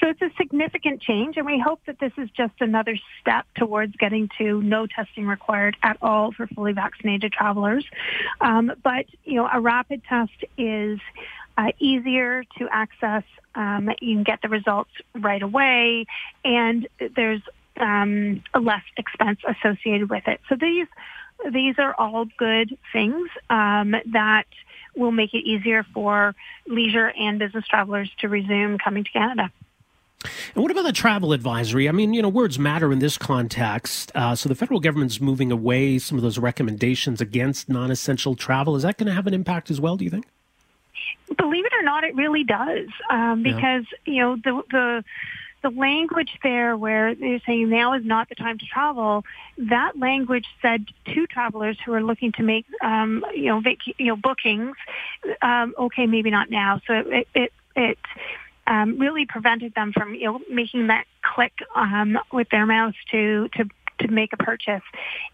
So 0.00 0.08
it's 0.08 0.22
a 0.22 0.30
significant 0.36 1.00
change, 1.00 1.36
and 1.36 1.46
we 1.46 1.58
hope 1.58 1.80
that 1.86 1.98
this 1.98 2.12
is 2.16 2.30
just 2.30 2.54
another 2.60 2.96
step 3.20 3.46
towards 3.56 3.96
getting 3.96 4.28
to 4.38 4.62
no 4.62 4.86
testing 4.86 5.26
required 5.26 5.76
at 5.82 5.96
all 6.00 6.30
for 6.32 6.46
fully 6.46 6.72
vaccinated 6.72 7.32
travelers. 7.32 7.84
Um, 8.40 8.72
but, 8.82 9.06
you 9.24 9.34
know, 9.34 9.48
a 9.52 9.60
rapid 9.60 10.02
test 10.08 10.44
is 10.56 11.00
uh, 11.56 11.72
easier 11.80 12.44
to 12.58 12.68
access. 12.70 13.24
Um, 13.54 13.90
you 14.00 14.14
can 14.14 14.22
get 14.22 14.40
the 14.42 14.48
results 14.48 14.90
right 15.14 15.42
away, 15.42 16.06
and 16.44 16.86
there's 17.16 17.42
um, 17.80 18.42
less 18.58 18.82
expense 18.96 19.40
associated 19.46 20.10
with 20.10 20.26
it. 20.28 20.40
So 20.48 20.54
these 20.54 20.86
these 21.52 21.76
are 21.78 21.94
all 21.94 22.26
good 22.36 22.76
things 22.92 23.28
um, 23.48 23.94
that 24.06 24.46
will 24.96 25.12
make 25.12 25.34
it 25.34 25.44
easier 25.44 25.84
for 25.94 26.34
leisure 26.66 27.12
and 27.16 27.38
business 27.38 27.64
travelers 27.66 28.10
to 28.18 28.28
resume 28.28 28.76
coming 28.78 29.04
to 29.04 29.10
Canada. 29.10 29.50
And 30.54 30.62
what 30.62 30.70
about 30.70 30.84
the 30.84 30.92
travel 30.92 31.32
advisory? 31.32 31.88
I 31.88 31.92
mean, 31.92 32.12
you 32.12 32.22
know, 32.22 32.28
words 32.28 32.58
matter 32.58 32.92
in 32.92 32.98
this 32.98 33.16
context. 33.16 34.10
Uh, 34.14 34.34
so 34.34 34.48
the 34.48 34.54
federal 34.54 34.80
government's 34.80 35.20
moving 35.20 35.52
away 35.52 35.98
some 35.98 36.18
of 36.18 36.22
those 36.22 36.38
recommendations 36.38 37.20
against 37.20 37.68
non-essential 37.68 38.34
travel. 38.34 38.74
Is 38.74 38.82
that 38.82 38.98
going 38.98 39.06
to 39.06 39.12
have 39.12 39.26
an 39.26 39.34
impact 39.34 39.70
as 39.70 39.80
well? 39.80 39.96
Do 39.96 40.04
you 40.04 40.10
think? 40.10 40.26
Believe 41.36 41.64
it 41.66 41.72
or 41.72 41.82
not, 41.82 42.04
it 42.04 42.16
really 42.16 42.42
does. 42.42 42.88
Um, 43.10 43.42
because 43.42 43.84
yeah. 44.06 44.12
you 44.12 44.20
know 44.20 44.36
the 44.36 44.62
the 44.70 45.04
the 45.62 45.70
language 45.70 46.30
there 46.42 46.76
where 46.76 47.14
they're 47.14 47.40
saying 47.44 47.68
now 47.68 47.92
is 47.94 48.04
not 48.04 48.28
the 48.28 48.34
time 48.34 48.58
to 48.58 48.66
travel, 48.66 49.24
that 49.56 49.98
language 49.98 50.46
said 50.62 50.86
to 51.06 51.26
travelers 51.26 51.76
who 51.84 51.92
are 51.92 52.02
looking 52.02 52.32
to 52.32 52.42
make, 52.42 52.64
um, 52.82 53.24
you 53.34 53.46
know, 53.46 53.60
vac- 53.60 53.98
you 53.98 54.06
know, 54.06 54.16
bookings, 54.16 54.76
um, 55.42 55.74
okay, 55.76 56.06
maybe 56.06 56.30
not 56.30 56.48
now. 56.48 56.80
So 56.86 56.94
it, 56.94 57.28
it, 57.34 57.52
it 57.74 57.98
um, 58.68 58.98
really 58.98 59.26
prevented 59.26 59.74
them 59.74 59.92
from 59.92 60.14
you 60.14 60.24
know 60.24 60.40
making 60.50 60.88
that 60.88 61.04
click 61.22 61.54
um, 61.74 62.18
with 62.32 62.48
their 62.50 62.66
mouse 62.66 62.94
to 63.10 63.48
to 63.56 63.64
to 64.00 64.08
make 64.08 64.32
a 64.32 64.36
purchase, 64.36 64.82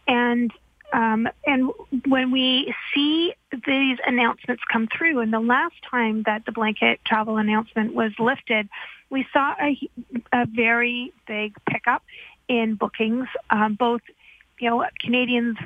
and 0.09 0.51
um, 0.93 1.29
and 1.45 1.71
when 2.07 2.31
we 2.31 2.73
see 2.95 3.35
these 3.67 3.99
announcements 4.07 4.63
come 4.73 4.87
through, 4.87 5.19
and 5.21 5.33
the 5.33 5.41
last 5.41 5.75
time 5.91 6.23
that 6.23 6.47
the 6.47 6.53
blanket 6.53 7.01
travel 7.05 7.37
announcement 7.37 7.95
was 7.95 8.13
lifted, 8.19 8.69
we 9.11 9.27
saw 9.33 9.55
a, 9.61 9.77
a 10.33 10.47
very 10.47 11.13
big 11.27 11.55
pickup 11.69 12.05
in 12.49 12.77
bookings. 12.77 13.27
Um, 13.51 13.75
both, 13.75 14.03
you 14.61 14.71
know, 14.71 14.85
Canadians 15.01 15.57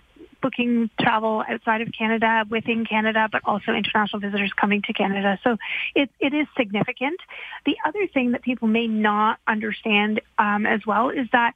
booking 0.40 0.90
travel 1.01 1.44
outside 1.48 1.81
of 1.81 1.88
Canada, 1.96 2.44
within 2.48 2.85
Canada, 2.85 3.29
but 3.31 3.42
also 3.44 3.72
international 3.72 4.20
visitors 4.20 4.53
coming 4.53 4.83
to 4.83 4.92
Canada. 4.92 5.38
So 5.42 5.57
it, 5.94 6.11
it 6.20 6.35
is 6.35 6.46
significant. 6.57 7.20
The 7.66 7.77
other 7.87 8.07
thing 8.07 8.33
that 8.33 8.42
people 8.42 8.68
may 8.68 8.87
not 8.87 9.38
understand 9.46 10.20
um, 10.38 10.66
as 10.66 10.87
well 10.87 11.11
is 11.11 11.29
that 11.33 11.55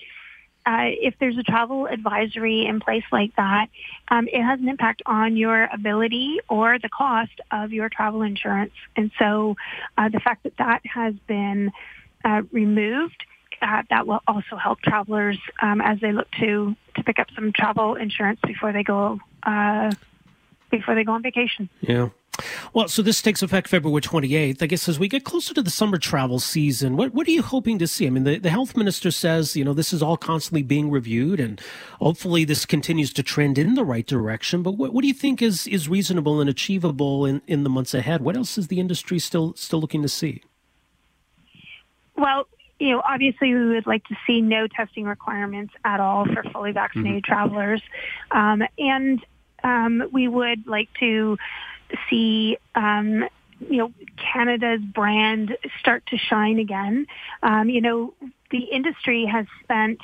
uh, 0.64 0.86
if 0.86 1.14
there's 1.18 1.36
a 1.38 1.42
travel 1.42 1.86
advisory 1.86 2.66
in 2.66 2.78
place 2.78 3.02
like 3.10 3.34
that, 3.36 3.66
um, 4.08 4.28
it 4.28 4.42
has 4.42 4.60
an 4.60 4.68
impact 4.68 5.02
on 5.06 5.36
your 5.36 5.68
ability 5.72 6.38
or 6.48 6.78
the 6.78 6.88
cost 6.88 7.32
of 7.50 7.72
your 7.72 7.88
travel 7.88 8.22
insurance. 8.22 8.72
And 8.94 9.10
so 9.18 9.56
uh, 9.98 10.08
the 10.08 10.20
fact 10.20 10.44
that 10.44 10.56
that 10.58 10.82
has 10.86 11.14
been 11.26 11.72
uh, 12.24 12.42
removed, 12.52 13.24
uh, 13.62 13.82
that 13.90 14.06
will 14.06 14.20
also 14.26 14.56
help 14.56 14.80
travelers 14.80 15.38
um, 15.60 15.80
as 15.80 16.00
they 16.00 16.12
look 16.12 16.30
to 16.40 16.74
to 16.96 17.02
pick 17.04 17.18
up 17.18 17.28
some 17.34 17.52
travel 17.52 17.94
insurance 17.94 18.40
before 18.46 18.72
they 18.72 18.82
go 18.82 19.18
uh, 19.44 19.90
before 20.70 20.94
they 20.94 21.04
go 21.04 21.12
on 21.12 21.22
vacation. 21.22 21.68
Yeah. 21.80 22.08
Well, 22.72 22.88
so 22.88 23.02
this 23.02 23.20
takes 23.20 23.42
effect 23.42 23.68
February 23.68 24.00
28th. 24.00 24.62
I 24.62 24.66
guess 24.66 24.88
as 24.88 24.98
we 24.98 25.06
get 25.06 25.22
closer 25.22 25.52
to 25.52 25.62
the 25.62 25.70
summer 25.70 25.98
travel 25.98 26.38
season, 26.38 26.96
what, 26.96 27.12
what 27.12 27.28
are 27.28 27.30
you 27.30 27.42
hoping 27.42 27.78
to 27.78 27.86
see? 27.86 28.06
I 28.06 28.10
mean, 28.10 28.24
the, 28.24 28.38
the 28.38 28.48
health 28.48 28.74
minister 28.74 29.10
says, 29.10 29.54
you 29.54 29.64
know, 29.64 29.74
this 29.74 29.92
is 29.92 30.02
all 30.02 30.16
constantly 30.16 30.62
being 30.62 30.90
reviewed 30.90 31.40
and 31.40 31.60
hopefully 32.00 32.44
this 32.44 32.64
continues 32.64 33.12
to 33.14 33.22
trend 33.22 33.58
in 33.58 33.74
the 33.74 33.84
right 33.84 34.06
direction. 34.06 34.62
But 34.62 34.78
what, 34.78 34.94
what 34.94 35.02
do 35.02 35.08
you 35.08 35.14
think 35.14 35.42
is, 35.42 35.66
is 35.66 35.90
reasonable 35.90 36.40
and 36.40 36.48
achievable 36.48 37.26
in, 37.26 37.42
in 37.46 37.64
the 37.64 37.70
months 37.70 37.92
ahead? 37.92 38.22
What 38.22 38.36
else 38.36 38.56
is 38.56 38.68
the 38.68 38.80
industry 38.80 39.18
still, 39.18 39.54
still 39.54 39.80
looking 39.80 40.00
to 40.00 40.08
see? 40.08 40.42
Well, 42.16 42.46
you 42.82 42.90
know, 42.90 43.02
obviously 43.04 43.54
we 43.54 43.74
would 43.74 43.86
like 43.86 44.04
to 44.08 44.16
see 44.26 44.40
no 44.40 44.66
testing 44.66 45.04
requirements 45.04 45.72
at 45.84 46.00
all 46.00 46.26
for 46.26 46.42
fully 46.52 46.72
vaccinated 46.72 47.22
mm-hmm. 47.22 47.32
travelers. 47.32 47.80
Um, 48.32 48.64
and 48.76 49.24
um, 49.62 50.08
we 50.10 50.26
would 50.26 50.66
like 50.66 50.88
to 50.98 51.38
see 52.10 52.58
um, 52.74 53.24
you 53.60 53.76
know 53.76 53.92
Canada's 54.16 54.80
brand 54.80 55.56
start 55.78 56.04
to 56.06 56.16
shine 56.16 56.58
again. 56.58 57.06
Um, 57.44 57.68
you 57.68 57.80
know, 57.80 58.14
the 58.50 58.64
industry 58.64 59.26
has 59.26 59.46
spent 59.62 60.00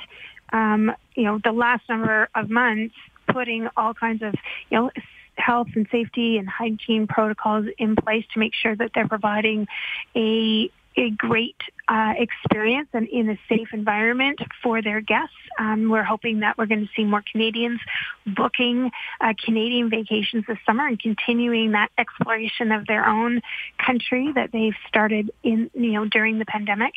um, 0.53 0.93
you 1.15 1.25
know 1.25 1.37
the 1.43 1.51
last 1.51 1.83
number 1.89 2.29
of 2.33 2.49
months 2.49 2.95
putting 3.27 3.67
all 3.75 3.93
kinds 3.93 4.23
of 4.23 4.33
you 4.69 4.77
know 4.77 4.91
health 5.35 5.67
and 5.75 5.85
safety 5.91 6.37
and 6.37 6.47
hygiene 6.47 7.07
protocols 7.07 7.65
in 7.77 7.97
place 7.97 8.23
to 8.33 8.39
make 8.39 8.53
sure 8.53 8.73
that 8.73 8.91
they're 8.95 9.07
providing 9.07 9.67
a 10.15 10.71
a 10.95 11.09
great 11.11 11.55
uh, 11.87 12.13
experience 12.17 12.89
and 12.93 13.07
in 13.07 13.29
a 13.29 13.39
safe 13.47 13.69
environment 13.73 14.39
for 14.61 14.81
their 14.81 15.01
guests. 15.01 15.35
Um, 15.57 15.89
we're 15.89 16.03
hoping 16.03 16.41
that 16.41 16.57
we're 16.57 16.65
going 16.65 16.85
to 16.85 16.89
see 16.95 17.03
more 17.03 17.23
Canadians 17.31 17.79
booking 18.25 18.91
uh, 19.21 19.33
Canadian 19.43 19.89
vacations 19.89 20.45
this 20.47 20.57
summer 20.65 20.87
and 20.87 20.99
continuing 20.99 21.71
that 21.71 21.89
exploration 21.97 22.71
of 22.71 22.85
their 22.85 23.07
own 23.07 23.41
country 23.77 24.31
that 24.33 24.51
they've 24.51 24.75
started 24.87 25.31
in, 25.43 25.69
you 25.73 25.93
know, 25.93 26.05
during 26.05 26.39
the 26.39 26.45
pandemic. 26.45 26.93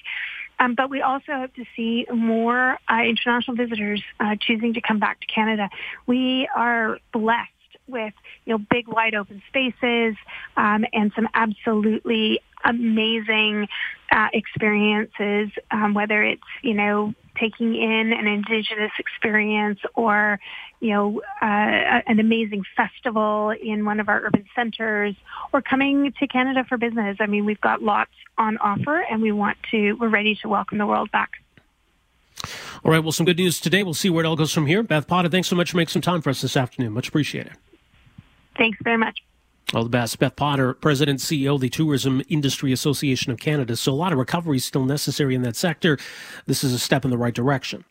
Um, 0.59 0.75
but 0.75 0.91
we 0.91 1.01
also 1.01 1.33
hope 1.33 1.55
to 1.55 1.65
see 1.75 2.07
more 2.13 2.79
uh, 2.89 3.03
international 3.05 3.57
visitors 3.57 4.03
uh, 4.21 4.37
choosing 4.41 4.75
to 4.75 4.81
come 4.81 4.99
back 4.99 5.21
to 5.21 5.27
Canada. 5.27 5.69
We 6.07 6.49
are 6.55 6.99
blessed 7.13 7.49
with 7.89 8.15
you 8.45 8.53
know 8.53 8.59
big 8.59 8.89
wide 8.89 9.15
open 9.15 9.43
spaces 9.49 10.17
um, 10.57 10.85
and 10.93 11.13
some 11.15 11.29
absolutely 11.35 12.41
amazing 12.65 13.69
uh, 14.11 14.29
experiences, 14.33 15.51
um, 15.71 15.95
whether 15.95 16.23
it's, 16.23 16.43
you 16.63 16.75
know, 16.75 17.15
taking 17.41 17.75
in 17.75 18.13
an 18.13 18.27
indigenous 18.27 18.93
experience 18.99 19.81
or, 19.95 20.39
you 20.81 20.91
know, 20.91 21.23
uh, 21.41 21.47
an 22.07 22.21
amazing 22.21 22.63
festival 22.77 23.51
in 23.51 23.85
one 23.85 24.01
of 24.01 24.09
our 24.09 24.23
urban 24.27 24.45
centers 24.55 25.15
or 25.53 25.63
coming 25.63 26.13
to 26.21 26.27
Canada 26.27 26.65
for 26.69 26.77
business. 26.77 27.17
I 27.21 27.27
mean, 27.27 27.45
we've 27.45 27.61
got 27.61 27.83
lots 27.83 28.11
on 28.37 28.59
offer 28.59 29.01
and 29.01 29.23
we 29.23 29.33
want 29.33 29.57
to, 29.71 29.93
we're 29.95 30.09
ready 30.09 30.39
to 30.43 30.49
welcome 30.49 30.79
the 30.79 30.87
world 30.87 31.11
back. 31.11 31.31
All 32.85 32.91
right. 32.91 32.99
Well, 32.99 33.13
some 33.13 33.27
good 33.27 33.39
news 33.39 33.61
today. 33.61 33.83
We'll 33.83 33.95
see 33.95 34.11
where 34.11 34.25
it 34.25 34.29
all 34.29 34.37
goes 34.37 34.53
from 34.53 34.67
here. 34.67 34.83
Beth 34.83 35.07
Potter, 35.07 35.29
thanks 35.29 35.49
so 35.49 35.57
much 35.57 35.71
for 35.71 35.77
making 35.77 35.93
some 35.93 36.03
time 36.03 36.21
for 36.21 36.31
us 36.31 36.43
this 36.43 36.57
afternoon. 36.57 36.93
Much 36.93 37.09
appreciated. 37.09 37.53
Thanks 38.57 38.79
very 38.83 38.99
much. 38.99 39.21
All 39.75 39.85
the 39.85 39.91
best. 39.91 40.19
Beth 40.19 40.37
Potter, 40.37 40.75
President 40.75 41.21
CEO 41.21 41.55
of 41.55 41.61
the 41.61 41.71
Tourism 41.71 42.23
Industry 42.29 42.73
Association 42.73 43.33
of 43.33 43.39
Canada. 43.39 43.75
So 43.77 43.93
a 43.93 43.95
lot 43.95 44.13
of 44.13 44.19
recovery 44.19 44.59
is 44.59 44.65
still 44.65 44.85
necessary 44.85 45.35
in 45.35 45.43
that 45.43 45.57
sector. 45.57 45.99
This 46.47 46.63
is 46.63 46.73
a 46.73 46.79
step 46.79 47.05
in 47.05 47.11
the 47.11 47.17
right 47.17 47.35
direction. 47.35 47.85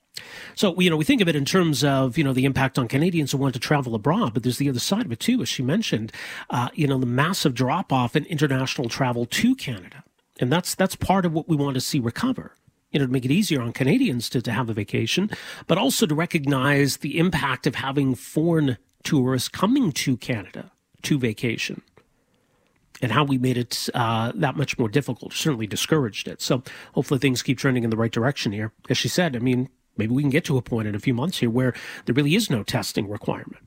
So, 0.56 0.80
you 0.80 0.90
know, 0.90 0.98
we 0.98 1.06
think 1.06 1.22
of 1.22 1.28
it 1.28 1.36
in 1.36 1.46
terms 1.46 1.84
of, 1.84 2.18
you 2.18 2.24
know, 2.24 2.34
the 2.34 2.46
impact 2.46 2.78
on 2.78 2.88
Canadians 2.88 3.32
who 3.32 3.38
want 3.38 3.54
to 3.56 3.60
travel 3.60 3.96
abroad, 3.96 4.34
but 4.34 4.44
there's 4.44 4.58
the 4.58 4.70
other 4.70 4.80
side 4.80 5.06
of 5.06 5.12
it 5.12 5.20
too, 5.20 5.42
as 5.42 5.50
she 5.50 5.64
mentioned, 5.64 6.12
uh, 6.50 6.70
you 6.74 6.86
know, 6.86 7.00
the 7.00 7.06
massive 7.06 7.56
drop 7.56 7.92
off 7.92 8.16
in 8.16 8.26
international 8.26 8.90
travel 8.90 9.26
to 9.26 9.56
Canada. 9.56 10.04
And 10.40 10.52
that's, 10.52 10.76
that's 10.76 10.96
part 10.96 11.26
of 11.26 11.34
what 11.34 11.48
we 11.48 11.56
want 11.56 11.76
to 11.76 11.82
see 11.82 12.00
recover 12.00 12.56
you 12.92 13.00
know, 13.00 13.06
to 13.06 13.12
make 13.12 13.26
it 13.26 13.32
easier 13.32 13.62
on 13.62 13.72
Canadians 13.72 14.30
to, 14.30 14.42
to 14.42 14.52
have 14.52 14.70
a 14.70 14.74
vacation, 14.74 15.30
but 15.66 15.78
also 15.78 16.06
to 16.06 16.14
recognize 16.14 16.98
the 16.98 17.18
impact 17.18 17.66
of 17.66 17.76
having 17.76 18.16
foreign 18.16 18.78
tourists 19.04 19.48
coming 19.48 19.92
to 19.94 20.18
Canada 20.18 20.72
to 21.04 21.18
vacation 21.18 21.82
and 23.02 23.12
how 23.12 23.24
we 23.24 23.38
made 23.38 23.58
it 23.58 23.90
uh, 23.94 24.32
that 24.36 24.56
much 24.56 24.78
more 24.78 24.90
difficult 24.90 25.34
certainly 25.34 25.68
discouraged 25.68 26.28
it. 26.28 26.42
So 26.42 26.64
hopefully 26.94 27.20
things 27.20 27.42
keep 27.42 27.58
trending 27.58 27.84
in 27.84 27.90
the 27.90 27.98
right 27.98 28.12
direction 28.12 28.52
here. 28.52 28.72
As 28.90 28.98
she 28.98 29.08
said, 29.08 29.36
I 29.36 29.40
mean, 29.40 29.70
maybe 29.98 30.14
we 30.14 30.24
can 30.24 30.30
get 30.30 30.46
to 30.46 30.58
a 30.58 30.62
point 30.62 30.88
in 30.88 30.96
a 30.96 31.00
few 31.00 31.14
months 31.14 31.40
here 31.40 31.50
where 31.50 31.74
there 32.06 32.16
really 32.16 32.36
is 32.36 32.50
no 32.50 32.64
testing 32.64 33.10
requirement. 33.10 33.58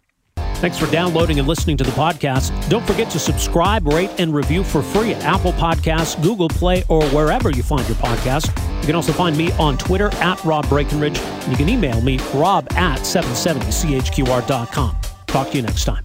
Thanks 0.57 0.79
for 0.79 0.87
downloading 0.91 1.39
and 1.39 1.47
listening 1.47 1.77
to 1.77 1.85
the 1.85 1.91
podcast. 1.91 2.71
Don't 2.71 2.87
forget 2.87 3.11
to 3.11 3.19
subscribe, 3.19 3.87
rate, 3.87 4.11
and 4.19 4.35
review 4.35 4.65
for 4.65 4.83
free 4.83 5.13
at 5.13 5.23
Apple 5.23 5.53
Podcasts, 5.53 6.23
Google 6.23 6.49
Play, 6.49 6.85
or 6.89 7.05
wherever 7.09 7.51
you 7.51 7.63
find 7.63 7.87
your 7.87 7.99
podcast. 7.99 8.47
You 8.81 8.87
can 8.87 8.95
also 8.95 9.13
find 9.13 9.37
me 9.37 9.53
on 9.53 9.77
Twitter 9.77 10.15
at 10.15 10.43
Rob 10.43 10.67
Breckenridge, 10.71 11.19
and 11.19 11.53
you 11.53 11.59
can 11.59 11.69
email 11.69 12.01
me, 12.01 12.19
rob 12.33 12.67
at 12.73 13.01
770chqr.com. 13.01 14.97
Talk 15.27 15.51
to 15.51 15.57
you 15.57 15.63
next 15.63 15.85
time. 15.85 16.05